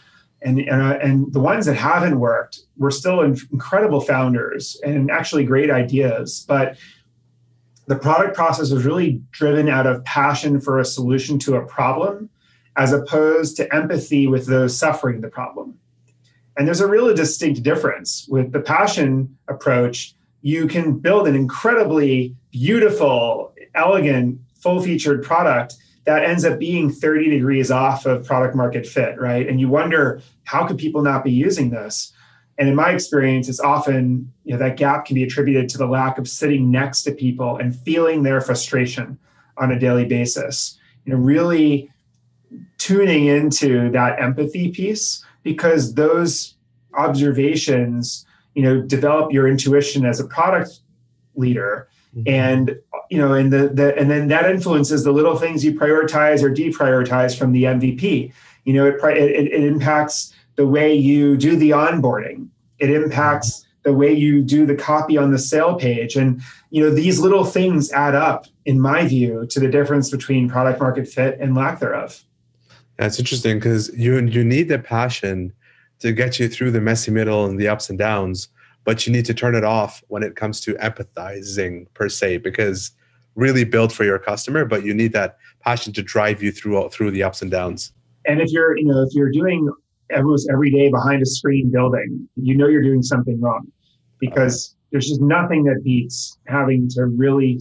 and 0.43 0.61
and, 0.61 0.83
uh, 0.83 0.99
and 1.03 1.33
the 1.33 1.41
ones 1.41 1.67
that 1.67 1.75
haven't 1.75 2.19
worked 2.19 2.61
were 2.77 2.91
still 2.91 3.21
incredible 3.21 4.01
founders 4.01 4.81
and 4.85 5.11
actually 5.11 5.45
great 5.45 5.71
ideas, 5.71 6.45
but 6.49 6.77
the 7.87 7.97
product 7.97 8.35
process 8.35 8.71
was 8.71 8.85
really 8.85 9.23
driven 9.31 9.69
out 9.69 9.87
of 9.87 10.05
passion 10.05 10.61
for 10.61 10.79
a 10.79 10.85
solution 10.85 11.39
to 11.41 11.57
a 11.57 11.67
problem 11.67 12.31
as 12.77 12.93
opposed 12.93 13.57
to 13.57 13.75
empathy 13.75 14.27
with 14.27 14.47
those 14.47 14.77
suffering 14.77 15.21
the 15.21 15.29
problem. 15.29 15.79
And 16.57 16.67
there's 16.67 16.81
a 16.81 16.89
really 16.89 17.15
distinct 17.15 17.63
difference 17.63 18.27
with 18.29 18.53
the 18.53 18.61
passion 18.61 19.37
approach. 19.49 20.15
You 20.43 20.67
can 20.67 20.99
build 20.99 21.29
an 21.29 21.35
incredibly 21.35 22.35
beautiful, 22.51 23.53
elegant, 23.75 24.41
full 24.61 24.81
featured 24.81 25.23
product 25.23 25.75
that 26.05 26.25
ends 26.25 26.45
up 26.45 26.59
being 26.59 26.91
30 26.91 27.31
degrees 27.31 27.71
off 27.71 28.07
of 28.07 28.27
product 28.27 28.55
market 28.55 28.87
fit, 28.87 29.19
right? 29.21 29.49
And 29.49 29.61
you 29.61 29.69
wonder, 29.69 30.21
how 30.45 30.67
could 30.67 30.79
people 30.79 31.03
not 31.03 31.25
be 31.25 31.33
using 31.33 31.71
this? 31.71 32.13
And 32.59 32.69
in 32.69 32.75
my 32.75 32.91
experience, 32.91 33.49
it's 33.49 33.61
often 33.61 34.33
you 34.45 34.53
know, 34.53 34.59
that 34.59 34.77
gap 34.77 35.07
can 35.07 35.15
be 35.15 35.25
attributed 35.25 35.69
to 35.71 35.79
the 35.79 35.87
lack 35.87 36.19
of 36.19 36.29
sitting 36.29 36.71
next 36.71 37.03
to 37.03 37.13
people 37.13 37.57
and 37.57 37.75
feeling 37.75 38.23
their 38.23 38.41
frustration 38.41 39.19
on 39.57 39.73
a 39.73 39.79
daily 39.79 40.05
basis. 40.05 40.79
You 41.05 41.13
know, 41.13 41.19
really 41.19 41.91
tuning 42.79 43.27
into 43.27 43.91
that 43.91 44.21
empathy 44.21 44.71
piece 44.71 45.25
because 45.43 45.95
those 45.95 46.55
observations, 46.95 48.25
you 48.55 48.63
know, 48.63 48.81
develop 48.81 49.33
your 49.33 49.49
intuition 49.49 50.07
as 50.07 50.21
a 50.21 50.25
product 50.25 50.81
leader. 51.35 51.89
Mm-hmm. 52.17 52.29
And 52.29 52.79
you 53.11 53.19
know, 53.19 53.35
and 53.35 53.53
the, 53.53 53.69
the 53.69 53.97
and 53.99 54.11
then 54.11 54.29
that 54.29 54.51
influences 54.51 55.05
the 55.05 55.13
little 55.13 55.37
things 55.37 55.65
you 55.65 55.73
prioritize 55.73 56.43
or 56.43 56.51
deprioritize 56.51 57.37
from 57.37 57.53
the 57.53 57.65
MVP. 57.65 58.33
You 58.65 58.73
know, 58.73 58.87
it, 58.87 58.95
it, 59.05 59.53
it 59.53 59.65
impacts 59.65 60.33
the 60.57 60.67
way 60.67 60.95
you 60.95 61.37
do 61.37 61.57
the 61.57 61.71
onboarding. 61.71 62.49
It 62.79 62.91
impacts 62.91 63.67
the 63.83 63.93
way 63.93 64.13
you 64.13 64.43
do 64.43 64.67
the 64.67 64.75
copy 64.75 65.17
on 65.19 65.31
the 65.31 65.39
sale 65.39 65.75
page. 65.77 66.17
And 66.17 66.41
you 66.71 66.83
know, 66.83 66.91
these 66.91 67.21
little 67.21 67.45
things 67.45 67.93
add 67.93 68.15
up, 68.15 68.47
in 68.65 68.81
my 68.81 69.07
view, 69.07 69.47
to 69.51 69.61
the 69.61 69.69
difference 69.69 70.11
between 70.11 70.49
product 70.49 70.81
market 70.81 71.07
fit 71.07 71.39
and 71.39 71.55
lack 71.55 71.81
thereof. 71.81 72.25
That's 72.97 73.19
interesting 73.19 73.59
because 73.59 73.91
you 73.97 74.19
you 74.21 74.45
need 74.45 74.69
the 74.69 74.79
passion 74.79 75.53
to 76.01 76.13
get 76.13 76.39
you 76.39 76.49
through 76.49 76.71
the 76.71 76.81
messy 76.81 77.11
middle 77.11 77.45
and 77.45 77.59
the 77.59 77.69
ups 77.69 77.89
and 77.91 77.99
downs, 77.99 78.49
but 78.85 79.07
you 79.07 79.13
need 79.13 79.25
to 79.27 79.35
turn 79.35 79.55
it 79.55 79.65
off 79.65 80.03
when 80.09 80.23
it 80.23 80.37
comes 80.37 80.61
to 80.63 80.75
empathizing 80.75 81.87
per 81.95 82.09
se, 82.09 82.39
because 82.39 82.91
really 83.37 83.65
built 83.65 83.93
for 83.93 84.05
your 84.05 84.19
customer, 84.19 84.65
but 84.65 84.85
you 84.85 84.95
need 84.95 85.13
that 85.13 85.37
passion 85.61 85.93
to 85.93 86.03
drive 86.03 86.43
you 86.43 86.53
through 86.53 86.89
through 86.91 87.11
the 87.11 87.23
ups 87.23 87.43
and 87.43 87.51
downs. 87.51 87.93
And 88.27 88.41
if 88.41 88.51
you're, 88.51 88.77
you 88.77 88.87
know, 88.87 89.03
if 89.03 89.13
you're 89.13 89.31
doing 89.31 89.71
almost 90.15 90.49
every 90.51 90.71
day 90.71 90.91
behind 90.91 91.23
a 91.23 91.27
screen 91.27 91.71
building, 91.71 92.29
you 92.37 92.57
know 92.57 92.69
you're 92.69 92.83
doing 92.83 93.03
something 93.03 93.41
wrong 93.41 93.67
because 94.21 94.77
there's 94.91 95.09
just 95.09 95.21
nothing 95.21 95.65
that 95.65 95.83
beats 95.83 96.39
having 96.47 96.89
to 96.91 97.07
really 97.07 97.59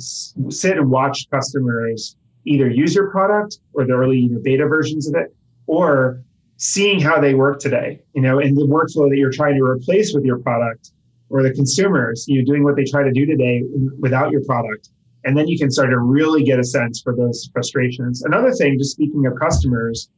sit 0.50 0.78
and 0.78 0.90
watch 0.90 1.28
customers 1.32 2.16
either 2.46 2.70
use 2.70 2.94
your 2.94 3.10
product 3.10 3.60
or 3.74 3.86
the 3.86 3.94
early 3.94 4.20
you 4.20 4.30
know, 4.30 4.40
beta 4.44 4.68
versions 4.68 5.08
of 5.08 5.16
it, 5.16 5.36
or 5.66 6.22
seeing 6.58 7.00
how 7.00 7.20
they 7.20 7.34
work 7.34 7.60
today, 7.60 8.00
you 8.14 8.22
know, 8.22 8.40
in 8.40 8.54
the 8.54 8.66
workflow 8.66 9.10
that 9.10 9.18
you're 9.18 9.32
trying 9.32 9.56
to 9.56 9.64
replace 9.64 10.14
with 10.14 10.24
your 10.24 10.40
product 10.40 10.92
or 11.30 11.42
the 11.42 11.52
consumers, 11.52 12.26
you 12.28 12.40
know, 12.40 12.46
doing 12.46 12.64
what 12.64 12.76
they 12.76 12.84
try 12.84 13.04
to 13.04 13.12
do 13.12 13.26
today 13.26 13.64
without 14.00 14.32
your 14.32 14.44
product. 14.46 14.90
And 15.26 15.38
then 15.38 15.48
you 15.48 15.58
can 15.58 15.72
start 15.72 15.90
to 15.90 16.00
really 16.00 16.44
get 16.44 16.60
a 16.60 16.64
sense 16.64 17.02
for 17.02 17.16
those 17.16 17.50
frustrations. 17.54 18.24
Another 18.24 18.52
thing, 18.52 18.78
just 18.78 18.92
speaking 18.92 19.26
of 19.26 19.34
customers, 19.40 20.10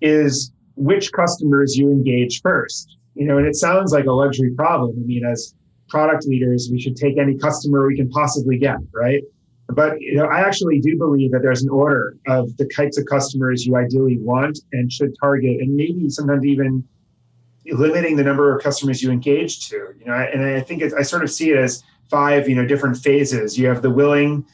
is 0.00 0.52
which 0.76 1.12
customers 1.12 1.76
you 1.76 1.90
engage 1.90 2.40
first. 2.40 2.96
You 3.14 3.26
know, 3.26 3.38
and 3.38 3.46
it 3.46 3.56
sounds 3.56 3.92
like 3.92 4.06
a 4.06 4.12
luxury 4.12 4.52
problem. 4.54 4.96
I 4.96 5.06
mean, 5.06 5.24
as 5.24 5.54
product 5.88 6.26
leaders, 6.26 6.68
we 6.70 6.80
should 6.80 6.96
take 6.96 7.18
any 7.18 7.36
customer 7.36 7.86
we 7.86 7.96
can 7.96 8.08
possibly 8.08 8.56
get, 8.56 8.76
right? 8.92 9.22
But 9.68 10.00
you 10.00 10.16
know, 10.16 10.24
I 10.24 10.40
actually 10.40 10.80
do 10.80 10.96
believe 10.96 11.32
that 11.32 11.42
there's 11.42 11.62
an 11.62 11.68
order 11.68 12.16
of 12.26 12.56
the 12.56 12.68
types 12.74 12.98
of 12.98 13.06
customers 13.06 13.66
you 13.66 13.76
ideally 13.76 14.18
want 14.18 14.58
and 14.72 14.90
should 14.90 15.14
target, 15.20 15.60
and 15.60 15.74
maybe 15.74 16.08
sometimes 16.08 16.44
even 16.44 16.84
limiting 17.66 18.16
the 18.16 18.24
number 18.24 18.54
of 18.54 18.62
customers 18.62 19.02
you 19.02 19.10
engage 19.10 19.68
to. 19.68 19.76
You 19.98 20.06
know, 20.06 20.14
and 20.14 20.44
I 20.44 20.60
think 20.60 20.82
I 20.82 21.02
sort 21.02 21.22
of 21.22 21.30
see 21.30 21.50
it 21.50 21.58
as 21.58 21.82
five, 22.08 22.48
you 22.48 22.54
know, 22.54 22.66
different 22.66 22.96
phases. 22.96 23.58
You 23.58 23.68
have 23.68 23.82
the 23.82 23.90
willing 23.90 24.44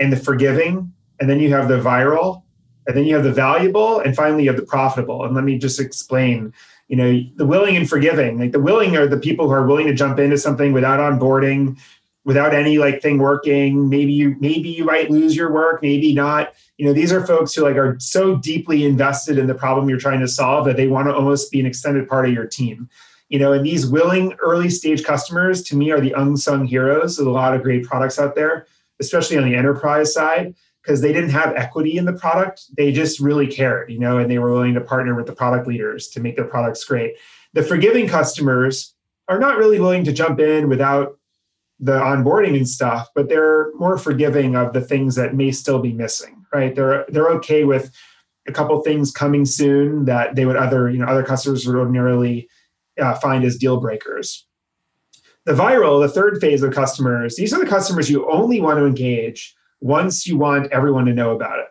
and 0.00 0.12
the 0.12 0.16
forgiving, 0.16 0.92
and 1.20 1.30
then 1.30 1.40
you 1.40 1.52
have 1.52 1.68
the 1.68 1.78
viral, 1.78 2.42
and 2.86 2.96
then 2.96 3.04
you 3.04 3.14
have 3.14 3.24
the 3.24 3.32
valuable, 3.32 4.00
and 4.00 4.14
finally 4.14 4.44
you 4.44 4.50
have 4.50 4.60
the 4.60 4.66
profitable. 4.66 5.24
And 5.24 5.34
let 5.34 5.44
me 5.44 5.58
just 5.58 5.80
explain. 5.80 6.52
You 6.88 6.96
know, 6.96 7.20
the 7.36 7.46
willing 7.46 7.78
and 7.78 7.88
forgiving. 7.88 8.38
Like 8.38 8.52
the 8.52 8.60
willing 8.60 8.94
are 8.94 9.06
the 9.06 9.16
people 9.16 9.46
who 9.46 9.52
are 9.52 9.66
willing 9.66 9.86
to 9.86 9.94
jump 9.94 10.18
into 10.18 10.36
something 10.36 10.74
without 10.74 11.00
onboarding, 11.00 11.78
without 12.24 12.54
any 12.54 12.78
like 12.78 13.02
thing 13.02 13.18
working 13.18 13.88
maybe 13.88 14.12
you 14.12 14.36
maybe 14.40 14.68
you 14.68 14.84
might 14.84 15.10
lose 15.10 15.36
your 15.36 15.52
work 15.52 15.82
maybe 15.82 16.14
not 16.14 16.54
you 16.78 16.86
know 16.86 16.92
these 16.92 17.12
are 17.12 17.26
folks 17.26 17.54
who 17.54 17.62
like 17.62 17.76
are 17.76 17.96
so 18.00 18.36
deeply 18.36 18.84
invested 18.84 19.38
in 19.38 19.46
the 19.46 19.54
problem 19.54 19.88
you're 19.88 19.98
trying 19.98 20.20
to 20.20 20.28
solve 20.28 20.64
that 20.64 20.76
they 20.76 20.88
want 20.88 21.06
to 21.06 21.14
almost 21.14 21.52
be 21.52 21.60
an 21.60 21.66
extended 21.66 22.08
part 22.08 22.26
of 22.26 22.32
your 22.32 22.46
team 22.46 22.88
you 23.28 23.38
know 23.38 23.52
and 23.52 23.64
these 23.64 23.86
willing 23.86 24.34
early 24.42 24.70
stage 24.70 25.04
customers 25.04 25.62
to 25.62 25.76
me 25.76 25.90
are 25.90 26.00
the 26.00 26.12
unsung 26.12 26.64
heroes 26.64 27.18
of 27.18 27.26
a 27.26 27.30
lot 27.30 27.54
of 27.54 27.62
great 27.62 27.84
products 27.84 28.18
out 28.18 28.34
there 28.34 28.66
especially 29.00 29.36
on 29.36 29.44
the 29.44 29.54
enterprise 29.54 30.12
side 30.12 30.54
because 30.84 31.00
they 31.00 31.12
didn't 31.12 31.30
have 31.30 31.54
equity 31.56 31.96
in 31.96 32.04
the 32.04 32.12
product 32.12 32.64
they 32.76 32.92
just 32.92 33.20
really 33.20 33.46
cared 33.46 33.90
you 33.90 33.98
know 33.98 34.18
and 34.18 34.30
they 34.30 34.38
were 34.38 34.52
willing 34.52 34.74
to 34.74 34.80
partner 34.80 35.14
with 35.14 35.26
the 35.26 35.32
product 35.32 35.66
leaders 35.66 36.08
to 36.08 36.20
make 36.20 36.36
their 36.36 36.44
products 36.44 36.84
great 36.84 37.14
the 37.54 37.62
forgiving 37.62 38.06
customers 38.06 38.94
are 39.28 39.38
not 39.38 39.58
really 39.58 39.80
willing 39.80 40.04
to 40.04 40.12
jump 40.12 40.38
in 40.40 40.68
without 40.68 41.18
the 41.80 41.98
onboarding 41.98 42.56
and 42.56 42.68
stuff, 42.68 43.08
but 43.14 43.28
they're 43.28 43.72
more 43.74 43.98
forgiving 43.98 44.56
of 44.56 44.72
the 44.72 44.80
things 44.80 45.14
that 45.16 45.34
may 45.34 45.50
still 45.50 45.80
be 45.80 45.92
missing, 45.92 46.44
right? 46.52 46.74
They're 46.74 47.04
they're 47.08 47.28
okay 47.30 47.64
with 47.64 47.92
a 48.46 48.52
couple 48.52 48.80
things 48.82 49.10
coming 49.10 49.44
soon 49.44 50.04
that 50.04 50.34
they 50.34 50.46
would 50.46 50.56
other 50.56 50.90
you 50.90 50.98
know 50.98 51.06
other 51.06 51.22
customers 51.22 51.66
would 51.66 51.76
ordinarily 51.76 52.48
uh, 53.00 53.14
find 53.14 53.44
as 53.44 53.56
deal 53.56 53.80
breakers. 53.80 54.46
The 55.46 55.52
viral, 55.52 56.00
the 56.00 56.12
third 56.12 56.40
phase 56.40 56.62
of 56.62 56.72
customers, 56.72 57.36
these 57.36 57.52
are 57.52 57.60
the 57.60 57.68
customers 57.68 58.08
you 58.08 58.30
only 58.30 58.60
want 58.60 58.78
to 58.78 58.86
engage 58.86 59.54
once 59.80 60.26
you 60.26 60.36
want 60.36 60.72
everyone 60.72 61.04
to 61.06 61.12
know 61.12 61.34
about 61.34 61.58
it. 61.58 61.66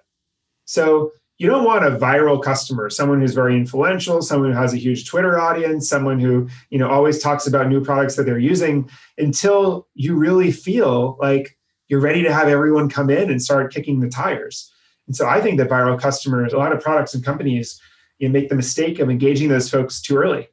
So 0.65 1.11
you 1.37 1.49
don't 1.49 1.65
want 1.65 1.85
a 1.85 1.91
viral 1.91 2.41
customer, 2.41 2.89
someone 2.89 3.19
who's 3.19 3.33
very 3.33 3.55
influential, 3.55 4.21
someone 4.21 4.51
who 4.51 4.57
has 4.57 4.73
a 4.73 4.77
huge 4.77 5.07
Twitter 5.07 5.39
audience, 5.39 5.89
someone 5.89 6.19
who, 6.19 6.47
you 6.69 6.77
know, 6.77 6.87
always 6.87 7.19
talks 7.19 7.47
about 7.47 7.67
new 7.67 7.83
products 7.83 8.15
that 8.15 8.23
they're 8.23 8.37
using 8.37 8.89
until 9.17 9.87
you 9.95 10.15
really 10.15 10.51
feel 10.51 11.17
like 11.19 11.57
you're 11.87 11.99
ready 11.99 12.23
to 12.23 12.33
have 12.33 12.47
everyone 12.47 12.87
come 12.87 13.09
in 13.09 13.29
and 13.29 13.41
start 13.41 13.73
kicking 13.73 13.99
the 13.99 14.09
tires. 14.09 14.71
And 15.07 15.15
so 15.15 15.27
I 15.27 15.41
think 15.41 15.57
that 15.57 15.69
viral 15.69 15.99
customers, 15.99 16.53
a 16.53 16.57
lot 16.57 16.71
of 16.71 16.81
products 16.81 17.13
and 17.13 17.25
companies, 17.25 17.81
you 18.19 18.29
know, 18.29 18.33
make 18.33 18.49
the 18.49 18.55
mistake 18.55 18.99
of 18.99 19.09
engaging 19.09 19.49
those 19.49 19.69
folks 19.69 20.01
too 20.01 20.15
early. 20.15 20.47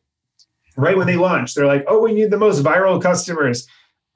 Right 0.77 0.97
when 0.97 1.07
they 1.07 1.17
launch, 1.17 1.55
they're 1.55 1.67
like, 1.67 1.85
"Oh, 1.89 2.01
we 2.01 2.15
need 2.15 2.31
the 2.31 2.39
most 2.39 2.65
viral 2.65 3.01
customers." 3.03 3.67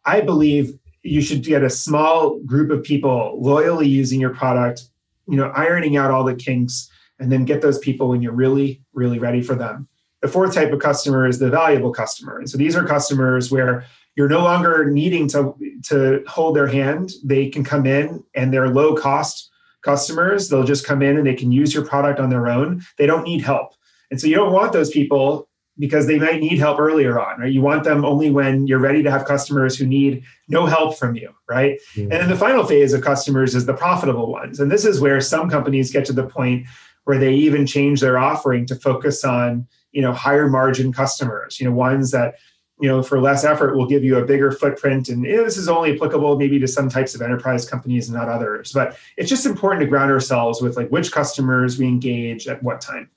I 0.05 0.21
believe 0.21 0.73
you 1.05 1.21
should 1.21 1.45
get 1.45 1.63
a 1.63 1.71
small 1.71 2.41
group 2.41 2.71
of 2.71 2.83
people 2.83 3.39
loyally 3.41 3.87
using 3.87 4.21
your 4.21 4.35
product 4.35 4.89
you 5.29 5.37
know, 5.37 5.51
ironing 5.55 5.97
out 5.97 6.11
all 6.11 6.25
the 6.25 6.35
kinks 6.35 6.91
and 7.19 7.31
then 7.31 7.45
get 7.45 7.63
those 7.63 7.79
people 7.79 8.09
when 8.09 8.23
you're 8.23 8.33
really, 8.33 8.83
really 8.93 9.19
ready 9.19 9.43
for 9.43 9.55
them. 9.55 9.89
The 10.23 10.29
fourth 10.29 10.55
type 10.55 10.73
of 10.73 10.81
customer 10.81 11.27
is 11.27 11.39
the 11.39 11.51
valuable 11.51 11.93
customer. 11.93 12.39
And 12.39 12.49
so 12.49 12.59
these 12.59 12.75
are 12.77 12.85
customers 12.85 13.51
where 13.51 13.85
you're 14.17 14.29
no 14.29 14.43
longer 14.43 14.91
needing 14.91 15.29
to, 15.29 15.55
to 15.87 16.23
hold 16.27 16.57
their 16.57 16.67
hand. 16.67 17.13
They 17.23 17.49
can 17.49 17.65
come 17.65 17.87
in 17.87 18.23
and 18.35 18.53
they're 18.53 18.69
low 18.69 18.95
cost 18.95 19.51
customers. 19.83 20.49
They'll 20.49 20.65
just 20.65 20.87
come 20.87 21.03
in 21.03 21.19
and 21.19 21.27
they 21.27 21.35
can 21.35 21.53
use 21.53 21.75
your 21.75 21.85
product 21.85 22.21
on 22.21 22.31
their 22.31 22.49
own. 22.49 22.83
They 22.97 23.07
don't 23.07 23.25
need 23.25 23.43
help. 23.43 23.75
And 24.11 24.21
so 24.21 24.27
you 24.27 24.35
don't 24.35 24.53
want 24.53 24.73
those 24.73 24.91
people 24.91 25.49
because 25.79 26.07
they 26.07 26.19
might 26.19 26.41
need 26.41 26.59
help 26.59 26.79
earlier 26.79 27.19
on, 27.21 27.41
right? 27.41 27.53
You 27.53 27.61
want 27.61 27.85
them 27.85 28.05
only 28.05 28.31
when 28.31 28.67
you're 28.67 28.79
ready 28.79 29.03
to 29.03 29.11
have 29.11 29.25
customers 29.25 29.77
who 29.77 29.87
need 29.87 30.23
no 30.49 30.67
help 30.67 30.97
from 30.97 31.17
you, 31.17 31.35
right? 31.49 31.81
Mm-hmm. 31.95 32.03
And 32.03 32.13
then 32.13 32.29
the 32.29 32.37
final 32.37 32.65
phase 32.65 32.93
of 32.93 33.03
customers 33.03 33.55
is 33.55 33.67
the 33.67 33.75
profitable 33.75 34.31
ones. 34.31 34.61
And 34.61 34.71
this 34.71 34.85
is 34.85 35.01
where 35.01 35.21
some 35.21 35.51
companies 35.51 35.91
get 35.91 36.05
to 36.07 36.13
the 36.13 36.27
point 36.27 36.67
where 37.05 37.19
they 37.19 37.35
even 37.35 37.67
change 37.67 38.01
their 38.01 38.19
offering 38.19 38.67
to 38.67 38.77
focus 38.77 39.25
on, 39.25 39.67
you 39.93 40.01
know, 40.01 40.13
higher 40.13 40.49
margin 40.49 40.93
customers, 40.93 41.61
you 41.61 41.69
know, 41.69 41.75
ones 41.75 42.13
that, 42.13 42.37
you 42.81 42.89
know, 42.89 43.03
for 43.03 43.21
less 43.21 43.45
effort 43.45 43.77
will 43.77 43.87
give 43.87 44.05
you 44.05 44.17
a 44.17 44.25
bigger 44.25 44.51
footprint. 44.51 45.09
And 45.09 45.25
you 45.25 45.37
know, 45.37 45.45
this 45.45 45.57
is 45.57 45.69
only 45.69 45.95
applicable 45.95 46.39
maybe 46.39 46.59
to 46.61 46.69
some 46.69 46.89
types 46.89 47.15
of 47.15 47.23
enterprise 47.23 47.69
companies 47.69 48.09
and 48.09 48.17
not 48.17 48.29
others. 48.29 48.73
But 48.73 48.97
it's 49.17 49.29
just 49.29 49.47
important 49.47 49.81
to 49.83 49.87
ground 49.87 50.11
ourselves 50.11 50.63
with 50.63 50.77
like 50.77 50.89
which 50.89 51.13
customers 51.13 51.79
we 51.79 51.87
engage 51.87 52.47
at 52.49 52.63
what 52.63 52.81
time. 52.81 53.11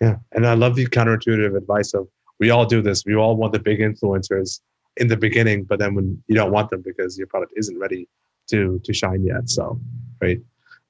Yeah. 0.00 0.16
And 0.32 0.46
I 0.46 0.54
love 0.54 0.76
the 0.76 0.86
counterintuitive 0.86 1.56
advice 1.56 1.94
of 1.94 2.08
we 2.38 2.50
all 2.50 2.64
do 2.64 2.80
this. 2.80 3.04
We 3.04 3.14
all 3.14 3.36
want 3.36 3.52
the 3.52 3.58
big 3.58 3.80
influencers 3.80 4.60
in 4.96 5.08
the 5.08 5.16
beginning, 5.16 5.64
but 5.64 5.78
then 5.78 5.94
when 5.94 6.22
you 6.26 6.34
don't 6.34 6.50
want 6.50 6.70
them 6.70 6.82
because 6.82 7.18
your 7.18 7.26
product 7.26 7.52
isn't 7.56 7.78
ready 7.78 8.08
to 8.48 8.80
to 8.84 8.92
shine 8.92 9.24
yet. 9.24 9.48
So 9.48 9.80
great. 10.18 10.40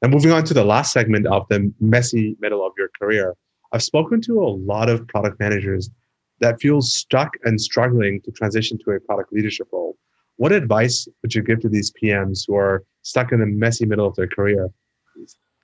And 0.02 0.12
moving 0.12 0.33
on 0.33 0.45
to 0.45 0.55
the 0.55 0.64
last 0.64 0.93
segment 0.93 1.26
of 1.26 1.47
the 1.50 1.73
messy 1.81 2.37
middle 2.40 2.64
of 2.64 2.73
your 2.79 2.88
career, 2.99 3.35
I've 3.73 3.83
spoken 3.83 4.21
to 4.23 4.43
a 4.43 4.49
lot 4.49 4.88
of 4.88 5.07
product 5.09 5.38
managers 5.38 5.90
that 6.40 6.61
feel 6.61 6.81
stuck 6.81 7.35
and 7.45 7.61
struggling 7.61 8.21
to 8.23 8.31
transition 8.31 8.79
to 8.85 8.93
a 8.93 9.00
product 9.00 9.33
leadership 9.33 9.69
role. 9.73 9.97
What 10.37 10.52
advice 10.52 11.07
would 11.21 11.35
you 11.35 11.43
give 11.43 11.61
to 11.61 11.69
these 11.69 11.93
PMs 11.93 12.45
who 12.47 12.57
are 12.57 12.83
stuck 13.02 13.31
in 13.31 13.40
the 13.40 13.47
messy 13.47 13.85
middle 13.85 14.07
of 14.07 14.17
their 14.17 14.26
career? 14.26 14.71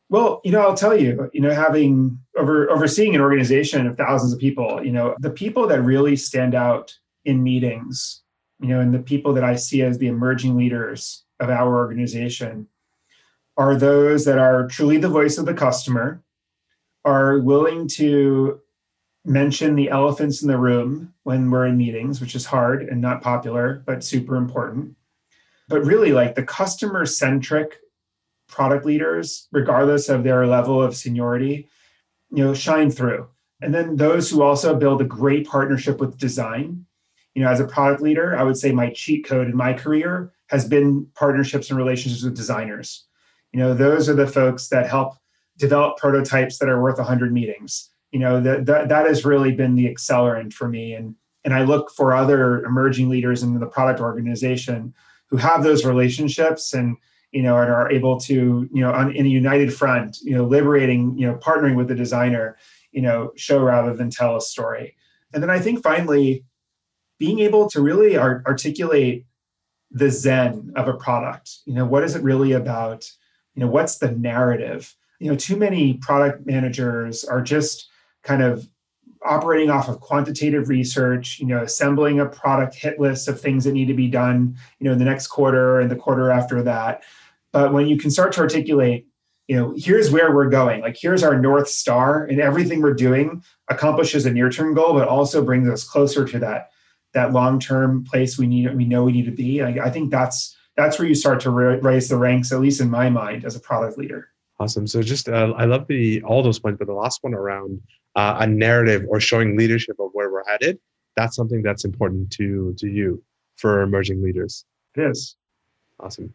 Well, 0.08 0.40
you 0.44 0.52
know, 0.52 0.60
I'll 0.60 0.76
tell 0.76 0.98
you, 0.98 1.28
you 1.32 1.40
know, 1.40 1.52
having 1.52 2.20
over 2.36 2.70
overseeing 2.70 3.14
an 3.14 3.20
organization 3.20 3.86
of 3.86 3.96
thousands 3.96 4.32
of 4.32 4.38
people, 4.38 4.84
you 4.84 4.92
know, 4.92 5.16
the 5.18 5.30
people 5.30 5.66
that 5.66 5.82
really 5.82 6.14
stand 6.14 6.54
out 6.54 6.94
in 7.24 7.42
meetings, 7.42 8.22
you 8.60 8.68
know, 8.68 8.80
and 8.80 8.94
the 8.94 9.00
people 9.00 9.34
that 9.34 9.42
I 9.42 9.56
see 9.56 9.82
as 9.82 9.98
the 9.98 10.06
emerging 10.06 10.56
leaders 10.56 11.24
of 11.40 11.50
our 11.50 11.76
organization 11.76 12.68
are 13.56 13.74
those 13.74 14.24
that 14.26 14.38
are 14.38 14.68
truly 14.68 14.98
the 14.98 15.08
voice 15.08 15.38
of 15.38 15.46
the 15.46 15.54
customer, 15.54 16.22
are 17.04 17.38
willing 17.38 17.88
to 17.88 18.60
mention 19.24 19.74
the 19.74 19.90
elephants 19.90 20.42
in 20.42 20.48
the 20.48 20.58
room 20.58 21.12
when 21.24 21.50
we're 21.50 21.66
in 21.66 21.76
meetings, 21.76 22.20
which 22.20 22.36
is 22.36 22.46
hard 22.46 22.84
and 22.84 23.00
not 23.00 23.22
popular, 23.22 23.82
but 23.86 24.04
super 24.04 24.36
important. 24.36 24.94
But 25.68 25.84
really, 25.84 26.12
like 26.12 26.36
the 26.36 26.44
customer 26.44 27.06
centric 27.06 27.78
product 28.48 28.84
leaders, 28.86 29.48
regardless 29.52 30.08
of 30.08 30.24
their 30.24 30.46
level 30.46 30.82
of 30.82 30.96
seniority, 30.96 31.68
you 32.30 32.44
know, 32.44 32.54
shine 32.54 32.90
through. 32.90 33.28
And 33.60 33.74
then 33.74 33.96
those 33.96 34.30
who 34.30 34.42
also 34.42 34.74
build 34.74 35.00
a 35.00 35.04
great 35.04 35.46
partnership 35.46 35.98
with 35.98 36.18
design. 36.18 36.84
You 37.34 37.42
know, 37.42 37.50
as 37.50 37.60
a 37.60 37.66
product 37.66 38.02
leader, 38.02 38.36
I 38.36 38.42
would 38.42 38.56
say 38.56 38.72
my 38.72 38.90
cheat 38.90 39.26
code 39.26 39.48
in 39.48 39.56
my 39.56 39.72
career 39.72 40.32
has 40.48 40.66
been 40.66 41.06
partnerships 41.14 41.70
and 41.70 41.78
relationships 41.78 42.22
with 42.22 42.36
designers. 42.36 43.06
You 43.52 43.60
know, 43.60 43.74
those 43.74 44.08
are 44.08 44.14
the 44.14 44.26
folks 44.26 44.68
that 44.68 44.88
help 44.88 45.14
develop 45.58 45.96
prototypes 45.96 46.58
that 46.58 46.68
are 46.68 46.82
worth 46.82 46.98
100 46.98 47.32
meetings. 47.32 47.90
You 48.12 48.20
know, 48.20 48.40
that, 48.40 48.66
that, 48.66 48.88
that 48.88 49.06
has 49.06 49.24
really 49.24 49.52
been 49.52 49.74
the 49.74 49.92
accelerant 49.92 50.52
for 50.52 50.68
me. 50.68 50.94
And, 50.94 51.14
and 51.44 51.54
I 51.54 51.62
look 51.62 51.90
for 51.90 52.14
other 52.14 52.64
emerging 52.64 53.08
leaders 53.08 53.42
in 53.42 53.58
the 53.58 53.66
product 53.66 54.00
organization 54.00 54.94
who 55.28 55.36
have 55.36 55.62
those 55.62 55.84
relationships 55.84 56.72
and 56.72 56.96
you 57.32 57.42
know, 57.42 57.56
and 57.58 57.70
are 57.70 57.90
able 57.90 58.18
to, 58.20 58.68
you 58.72 58.80
know, 58.80 58.92
on, 58.92 59.14
in 59.14 59.26
a 59.26 59.28
united 59.28 59.72
front, 59.72 60.18
you 60.22 60.34
know, 60.34 60.44
liberating, 60.44 61.16
you 61.18 61.26
know, 61.26 61.34
partnering 61.36 61.74
with 61.74 61.88
the 61.88 61.94
designer, 61.94 62.56
you 62.92 63.02
know, 63.02 63.32
show 63.36 63.60
rather 63.60 63.94
than 63.94 64.10
tell 64.10 64.36
a 64.36 64.40
story. 64.40 64.96
And 65.32 65.42
then 65.42 65.50
I 65.50 65.58
think 65.58 65.82
finally, 65.82 66.44
being 67.18 67.40
able 67.40 67.68
to 67.70 67.80
really 67.80 68.16
art- 68.16 68.44
articulate 68.46 69.26
the 69.90 70.10
zen 70.10 70.72
of 70.76 70.88
a 70.88 70.94
product. 70.94 71.58
You 71.64 71.74
know, 71.74 71.86
what 71.86 72.02
is 72.04 72.14
it 72.14 72.22
really 72.22 72.52
about? 72.52 73.08
You 73.54 73.60
know, 73.60 73.70
what's 73.70 73.98
the 73.98 74.10
narrative? 74.10 74.94
You 75.18 75.30
know, 75.30 75.36
too 75.36 75.56
many 75.56 75.94
product 75.94 76.46
managers 76.46 77.24
are 77.24 77.40
just 77.40 77.88
kind 78.22 78.42
of 78.42 78.68
operating 79.26 79.70
off 79.70 79.88
of 79.88 80.00
quantitative 80.00 80.68
research, 80.68 81.38
you 81.38 81.46
know, 81.46 81.62
assembling 81.62 82.20
a 82.20 82.26
product 82.26 82.74
hit 82.74 82.98
list 83.00 83.28
of 83.28 83.40
things 83.40 83.64
that 83.64 83.72
need 83.72 83.88
to 83.88 83.94
be 83.94 84.08
done, 84.08 84.56
you 84.78 84.84
know, 84.84 84.92
in 84.92 84.98
the 84.98 85.04
next 85.04 85.26
quarter 85.28 85.80
and 85.80 85.90
the 85.90 85.96
quarter 85.96 86.30
after 86.30 86.62
that. 86.62 87.02
But 87.52 87.72
when 87.72 87.86
you 87.86 87.96
can 87.96 88.10
start 88.10 88.32
to 88.32 88.40
articulate, 88.40 89.06
you 89.48 89.56
know, 89.56 89.74
here's 89.76 90.10
where 90.10 90.34
we're 90.34 90.48
going, 90.48 90.80
like 90.80 90.96
here's 91.00 91.22
our 91.22 91.38
North 91.38 91.68
Star, 91.68 92.24
and 92.24 92.40
everything 92.40 92.82
we're 92.82 92.94
doing 92.94 93.42
accomplishes 93.68 94.26
a 94.26 94.30
near-term 94.32 94.74
goal, 94.74 94.94
but 94.94 95.08
also 95.08 95.44
brings 95.44 95.68
us 95.68 95.84
closer 95.84 96.24
to 96.26 96.38
that 96.40 96.70
that 97.14 97.32
long-term 97.32 98.04
place 98.04 98.36
we 98.36 98.46
need 98.46 98.74
we 98.76 98.84
know 98.84 99.04
we 99.04 99.12
need 99.12 99.24
to 99.24 99.30
be. 99.30 99.62
I, 99.62 99.86
I 99.86 99.90
think 99.90 100.10
that's 100.10 100.56
that's 100.76 100.98
where 100.98 101.08
you 101.08 101.14
start 101.14 101.40
to 101.40 101.50
raise 101.50 102.08
the 102.08 102.16
ranks, 102.18 102.52
at 102.52 102.60
least 102.60 102.80
in 102.80 102.90
my 102.90 103.08
mind, 103.08 103.44
as 103.44 103.56
a 103.56 103.60
product 103.60 103.96
leader. 103.96 104.28
Awesome. 104.58 104.86
So 104.86 105.02
just 105.02 105.28
uh, 105.28 105.54
I 105.56 105.64
love 105.64 105.86
the 105.86 106.22
all 106.22 106.42
those 106.42 106.58
points, 106.58 106.78
but 106.78 106.86
the 106.86 106.94
last 106.94 107.22
one 107.22 107.34
around 107.34 107.80
uh, 108.16 108.38
a 108.40 108.46
narrative 108.46 109.04
or 109.08 109.20
showing 109.20 109.56
leadership 109.56 109.96
of 110.00 110.10
where 110.12 110.30
we're 110.32 110.44
headed, 110.46 110.78
that's 111.14 111.36
something 111.36 111.62
that's 111.62 111.84
important 111.84 112.30
to 112.32 112.74
to 112.78 112.88
you 112.88 113.22
for 113.56 113.82
emerging 113.82 114.22
leaders. 114.22 114.64
It 114.96 115.02
is. 115.02 115.36
Awesome. 116.00 116.32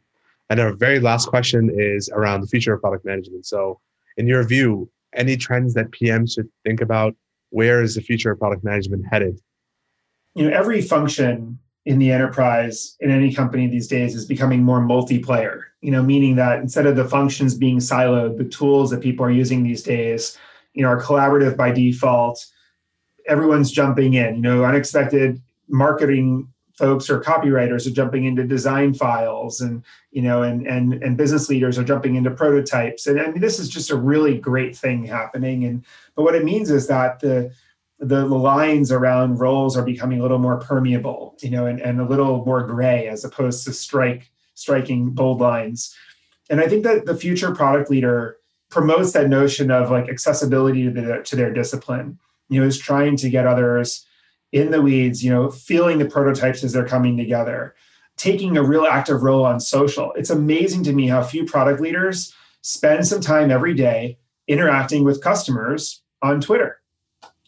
And 0.49 0.59
our 0.59 0.73
very 0.73 0.99
last 0.99 1.27
question 1.27 1.71
is 1.73 2.09
around 2.09 2.41
the 2.41 2.47
future 2.47 2.73
of 2.73 2.81
product 2.81 3.05
management. 3.05 3.45
So, 3.45 3.79
in 4.17 4.27
your 4.27 4.43
view, 4.43 4.89
any 5.13 5.37
trends 5.37 5.73
that 5.75 5.91
PMs 5.91 6.35
should 6.35 6.49
think 6.65 6.81
about? 6.81 7.15
Where 7.49 7.81
is 7.81 7.95
the 7.95 8.01
future 8.01 8.31
of 8.31 8.39
product 8.39 8.63
management 8.63 9.05
headed? 9.09 9.39
You 10.35 10.49
know, 10.49 10.55
every 10.55 10.81
function 10.81 11.59
in 11.85 11.99
the 11.99 12.11
enterprise 12.11 12.95
in 12.99 13.09
any 13.09 13.33
company 13.33 13.67
these 13.67 13.87
days 13.87 14.15
is 14.15 14.25
becoming 14.25 14.61
more 14.63 14.79
multiplayer. 14.81 15.63
You 15.81 15.91
know, 15.91 16.03
meaning 16.03 16.35
that 16.35 16.59
instead 16.59 16.85
of 16.85 16.95
the 16.95 17.05
functions 17.05 17.55
being 17.55 17.77
siloed, 17.77 18.37
the 18.37 18.45
tools 18.45 18.91
that 18.91 19.01
people 19.01 19.25
are 19.25 19.31
using 19.31 19.63
these 19.63 19.83
days 19.83 20.37
you 20.73 20.84
know 20.84 20.89
are 20.89 21.01
collaborative 21.01 21.57
by 21.57 21.71
default. 21.71 22.45
Everyone's 23.27 23.71
jumping 23.71 24.13
in 24.13 24.36
you 24.36 24.41
know 24.41 24.63
unexpected 24.63 25.41
marketing 25.67 26.47
folks 26.81 27.12
or 27.12 27.21
copywriters 27.21 27.86
are 27.86 27.91
jumping 27.91 28.25
into 28.25 28.43
design 28.43 28.91
files 28.91 29.62
and 29.62 29.84
you 30.12 30.21
know 30.21 30.41
and 30.41 30.65
and 30.65 30.93
and 31.03 31.15
business 31.15 31.47
leaders 31.47 31.77
are 31.77 31.84
jumping 31.84 32.15
into 32.15 32.31
prototypes. 32.31 33.07
And 33.07 33.19
i 33.19 33.29
mean 33.29 33.39
this 33.39 33.60
is 33.60 33.69
just 33.69 33.91
a 33.91 33.95
really 33.95 34.38
great 34.38 34.75
thing 34.75 35.05
happening. 35.05 35.63
And 35.65 35.86
but 36.15 36.23
what 36.23 36.36
it 36.36 36.43
means 36.43 36.71
is 36.71 36.88
that 36.88 37.19
the 37.19 37.51
the, 38.03 38.25
lines 38.25 38.91
around 38.91 39.39
roles 39.39 39.77
are 39.77 39.84
becoming 39.84 40.17
a 40.17 40.23
little 40.23 40.39
more 40.39 40.57
permeable 40.57 41.38
you 41.39 41.51
know 41.51 41.67
and, 41.67 41.79
and 41.79 42.01
a 42.01 42.05
little 42.05 42.43
more 42.45 42.63
gray 42.65 43.07
as 43.07 43.23
opposed 43.23 43.63
to 43.65 43.73
strike 43.73 44.31
striking 44.55 45.12
bold 45.12 45.39
lines. 45.39 45.95
And 46.49 46.60
i 46.60 46.67
think 46.67 46.84
that 46.84 47.05
the 47.05 47.15
future 47.15 47.53
product 47.53 47.91
leader 47.91 48.38
promotes 48.71 49.12
that 49.12 49.29
notion 49.29 49.69
of 49.69 49.91
like 49.91 50.10
accessibility 50.10 50.86
to, 50.86 50.89
the, 50.89 51.21
to 51.23 51.36
their 51.36 51.53
discipline. 51.53 52.17
You 52.49 52.62
know 52.62 52.67
is 52.67 52.79
trying 52.79 53.15
to 53.17 53.29
get 53.29 53.47
others 53.47 54.05
in 54.51 54.71
the 54.71 54.81
weeds 54.81 55.23
you 55.23 55.31
know 55.31 55.49
feeling 55.49 55.99
the 55.99 56.05
prototypes 56.05 56.63
as 56.63 56.73
they're 56.73 56.86
coming 56.86 57.15
together 57.15 57.75
taking 58.17 58.57
a 58.57 58.63
real 58.63 58.86
active 58.86 59.23
role 59.23 59.45
on 59.45 59.60
social. 59.60 60.12
It's 60.13 60.29
amazing 60.29 60.84
to 60.84 60.93
me 60.93 61.07
how 61.07 61.23
few 61.23 61.45
product 61.45 61.81
leaders 61.81 62.34
spend 62.62 63.07
some 63.07 63.21
time 63.21 63.49
every 63.49 63.73
day 63.73 64.19
interacting 64.47 65.03
with 65.03 65.23
customers 65.23 66.01
on 66.21 66.41
twitter. 66.41 66.81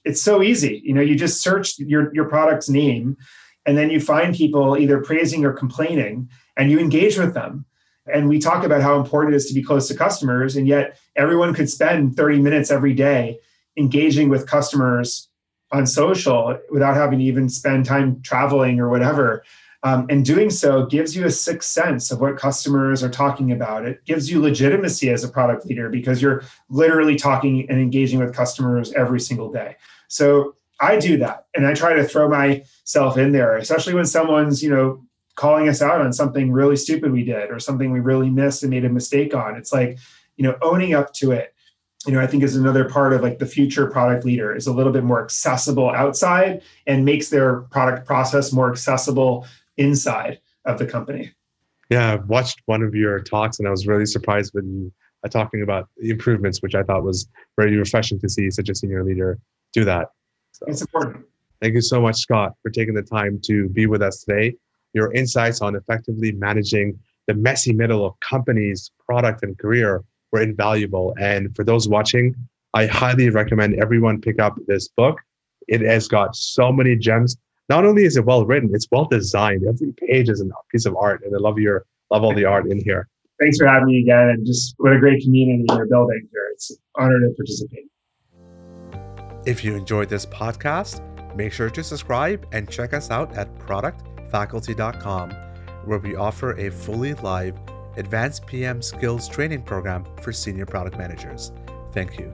It's 0.05 0.21
so 0.21 0.41
easy. 0.41 0.81
You 0.85 0.93
know 0.93 1.01
you 1.01 1.15
just 1.15 1.41
search 1.41 1.77
your, 1.79 2.13
your 2.13 2.25
product's 2.25 2.69
name 2.69 3.17
and 3.65 3.77
then 3.77 3.89
you 3.89 3.99
find 3.99 4.35
people 4.35 4.77
either 4.77 5.01
praising 5.01 5.45
or 5.45 5.53
complaining 5.53 6.29
and 6.57 6.69
you 6.71 6.79
engage 6.79 7.17
with 7.17 7.33
them 7.33 7.65
and 8.11 8.27
we 8.27 8.39
talk 8.39 8.63
about 8.63 8.81
how 8.81 8.99
important 8.99 9.33
it 9.33 9.37
is 9.37 9.47
to 9.47 9.53
be 9.53 9.63
close 9.63 9.87
to 9.87 9.95
customers. 9.95 10.55
And 10.55 10.67
yet, 10.67 10.97
everyone 11.15 11.53
could 11.53 11.69
spend 11.69 12.15
30 12.15 12.39
minutes 12.39 12.71
every 12.71 12.93
day 12.93 13.39
engaging 13.77 14.29
with 14.29 14.47
customers 14.47 15.29
on 15.71 15.85
social 15.87 16.57
without 16.69 16.95
having 16.95 17.19
to 17.19 17.25
even 17.25 17.49
spend 17.49 17.85
time 17.85 18.21
traveling 18.21 18.79
or 18.79 18.89
whatever. 18.89 19.43
Um, 19.85 20.05
and 20.09 20.23
doing 20.23 20.49
so 20.49 20.85
gives 20.85 21.15
you 21.15 21.25
a 21.25 21.31
sixth 21.31 21.69
sense 21.69 22.09
of 22.09 22.21
what 22.21 22.37
customers 22.37 23.03
are 23.03 23.09
talking 23.09 23.51
about. 23.51 23.85
It 23.85 24.05
gives 24.05 24.31
you 24.31 24.41
legitimacy 24.41 25.09
as 25.09 25.25
a 25.25 25.27
product 25.27 25.65
leader 25.65 25.89
because 25.89 26.21
you're 26.21 26.43
literally 26.69 27.17
talking 27.17 27.69
and 27.69 27.81
engaging 27.81 28.19
with 28.19 28.33
customers 28.33 28.93
every 28.93 29.19
single 29.19 29.51
day. 29.51 29.75
So 30.07 30.55
I 30.79 30.97
do 30.97 31.17
that 31.17 31.47
and 31.53 31.67
I 31.67 31.73
try 31.73 31.93
to 31.93 32.03
throw 32.05 32.29
myself 32.29 33.17
in 33.17 33.33
there, 33.33 33.57
especially 33.57 33.93
when 33.93 34.05
someone's, 34.05 34.63
you 34.63 34.69
know, 34.69 35.03
calling 35.35 35.67
us 35.67 35.81
out 35.81 36.01
on 36.01 36.13
something 36.13 36.51
really 36.51 36.75
stupid 36.75 37.11
we 37.11 37.23
did 37.23 37.49
or 37.49 37.59
something 37.59 37.91
we 37.91 37.99
really 37.99 38.29
missed 38.29 38.63
and 38.63 38.69
made 38.69 38.85
a 38.85 38.89
mistake 38.89 39.33
on. 39.33 39.55
It's 39.55 39.73
like, 39.73 39.97
you 40.37 40.43
know, 40.43 40.57
owning 40.61 40.93
up 40.93 41.13
to 41.15 41.31
it, 41.31 41.53
you 42.05 42.13
know, 42.13 42.19
I 42.19 42.27
think 42.27 42.43
is 42.43 42.55
another 42.55 42.89
part 42.89 43.13
of 43.13 43.21
like 43.21 43.39
the 43.39 43.45
future 43.45 43.87
product 43.87 44.25
leader 44.25 44.55
is 44.55 44.67
a 44.67 44.73
little 44.73 44.91
bit 44.91 45.03
more 45.03 45.23
accessible 45.23 45.89
outside 45.89 46.61
and 46.85 47.05
makes 47.05 47.29
their 47.29 47.61
product 47.61 48.05
process 48.05 48.51
more 48.51 48.69
accessible 48.69 49.47
inside 49.77 50.39
of 50.65 50.77
the 50.77 50.85
company. 50.85 51.31
Yeah, 51.89 52.13
I 52.13 52.15
watched 52.15 52.61
one 52.65 52.83
of 52.83 52.93
your 52.93 53.19
talks 53.19 53.59
and 53.59 53.67
I 53.67 53.71
was 53.71 53.87
really 53.87 54.05
surprised 54.05 54.53
when 54.53 54.65
you 54.65 54.93
uh, 55.23 55.29
talking 55.29 55.61
about 55.61 55.89
the 55.97 56.09
improvements, 56.09 56.61
which 56.61 56.75
I 56.75 56.83
thought 56.83 57.03
was 57.03 57.27
very 57.57 57.75
refreshing 57.77 58.19
to 58.19 58.29
see 58.29 58.51
such 58.51 58.69
a 58.69 58.75
senior 58.75 59.03
leader 59.03 59.39
do 59.71 59.85
that. 59.85 60.09
So, 60.51 60.65
it's 60.67 60.81
important. 60.81 61.25
Thank 61.61 61.75
you 61.75 61.81
so 61.81 62.01
much, 62.01 62.17
Scott, 62.17 62.53
for 62.61 62.69
taking 62.69 62.93
the 62.93 63.01
time 63.01 63.39
to 63.45 63.69
be 63.69 63.85
with 63.85 64.01
us 64.01 64.23
today 64.23 64.55
your 64.93 65.13
insights 65.13 65.61
on 65.61 65.75
effectively 65.75 66.31
managing 66.31 66.97
the 67.27 67.33
messy 67.33 67.73
middle 67.73 68.05
of 68.05 68.13
companies, 68.19 68.91
product, 69.05 69.43
and 69.43 69.57
career 69.57 70.03
were 70.31 70.41
invaluable. 70.41 71.13
And 71.19 71.55
for 71.55 71.63
those 71.63 71.87
watching, 71.87 72.35
I 72.73 72.85
highly 72.87 73.29
recommend 73.29 73.75
everyone 73.75 74.19
pick 74.19 74.39
up 74.39 74.55
this 74.67 74.87
book. 74.87 75.19
It 75.67 75.81
has 75.81 76.07
got 76.07 76.35
so 76.35 76.71
many 76.71 76.95
gems. 76.95 77.37
Not 77.69 77.85
only 77.85 78.03
is 78.03 78.17
it 78.17 78.25
well 78.25 78.45
written, 78.45 78.71
it's 78.73 78.87
well 78.91 79.05
designed. 79.05 79.63
Every 79.67 79.93
page 79.93 80.29
is 80.29 80.41
a 80.41 80.45
piece 80.71 80.85
of 80.85 80.95
art, 80.97 81.21
and 81.23 81.33
I 81.35 81.39
love 81.39 81.57
your 81.59 81.85
love 82.11 82.23
all 82.23 82.33
the 82.33 82.45
art 82.45 82.69
in 82.69 82.83
here. 82.83 83.07
Thanks 83.39 83.57
for 83.57 83.67
having 83.67 83.87
me 83.87 84.01
again, 84.01 84.29
and 84.29 84.45
just 84.45 84.75
what 84.77 84.93
a 84.93 84.99
great 84.99 85.23
community 85.23 85.65
you're 85.69 85.87
building 85.87 86.27
here. 86.31 86.49
It's 86.53 86.71
an 86.71 86.77
honor 86.95 87.19
to 87.19 87.33
participate. 87.35 87.87
If 89.45 89.63
you 89.63 89.75
enjoyed 89.75 90.09
this 90.09 90.25
podcast, 90.25 91.01
make 91.35 91.51
sure 91.51 91.69
to 91.69 91.83
subscribe 91.83 92.47
and 92.51 92.69
check 92.69 92.93
us 92.93 93.11
out 93.11 93.35
at 93.35 93.57
productfaculty.com, 94.33 95.31
where 95.85 95.99
we 95.99 96.15
offer 96.15 96.57
a 96.57 96.69
fully 96.71 97.13
live 97.15 97.57
advanced 97.97 98.45
PM 98.47 98.81
skills 98.81 99.27
training 99.29 99.61
program 99.61 100.05
for 100.21 100.31
senior 100.31 100.65
product 100.65 100.97
managers. 100.97 101.51
Thank 101.91 102.19
you. 102.19 102.33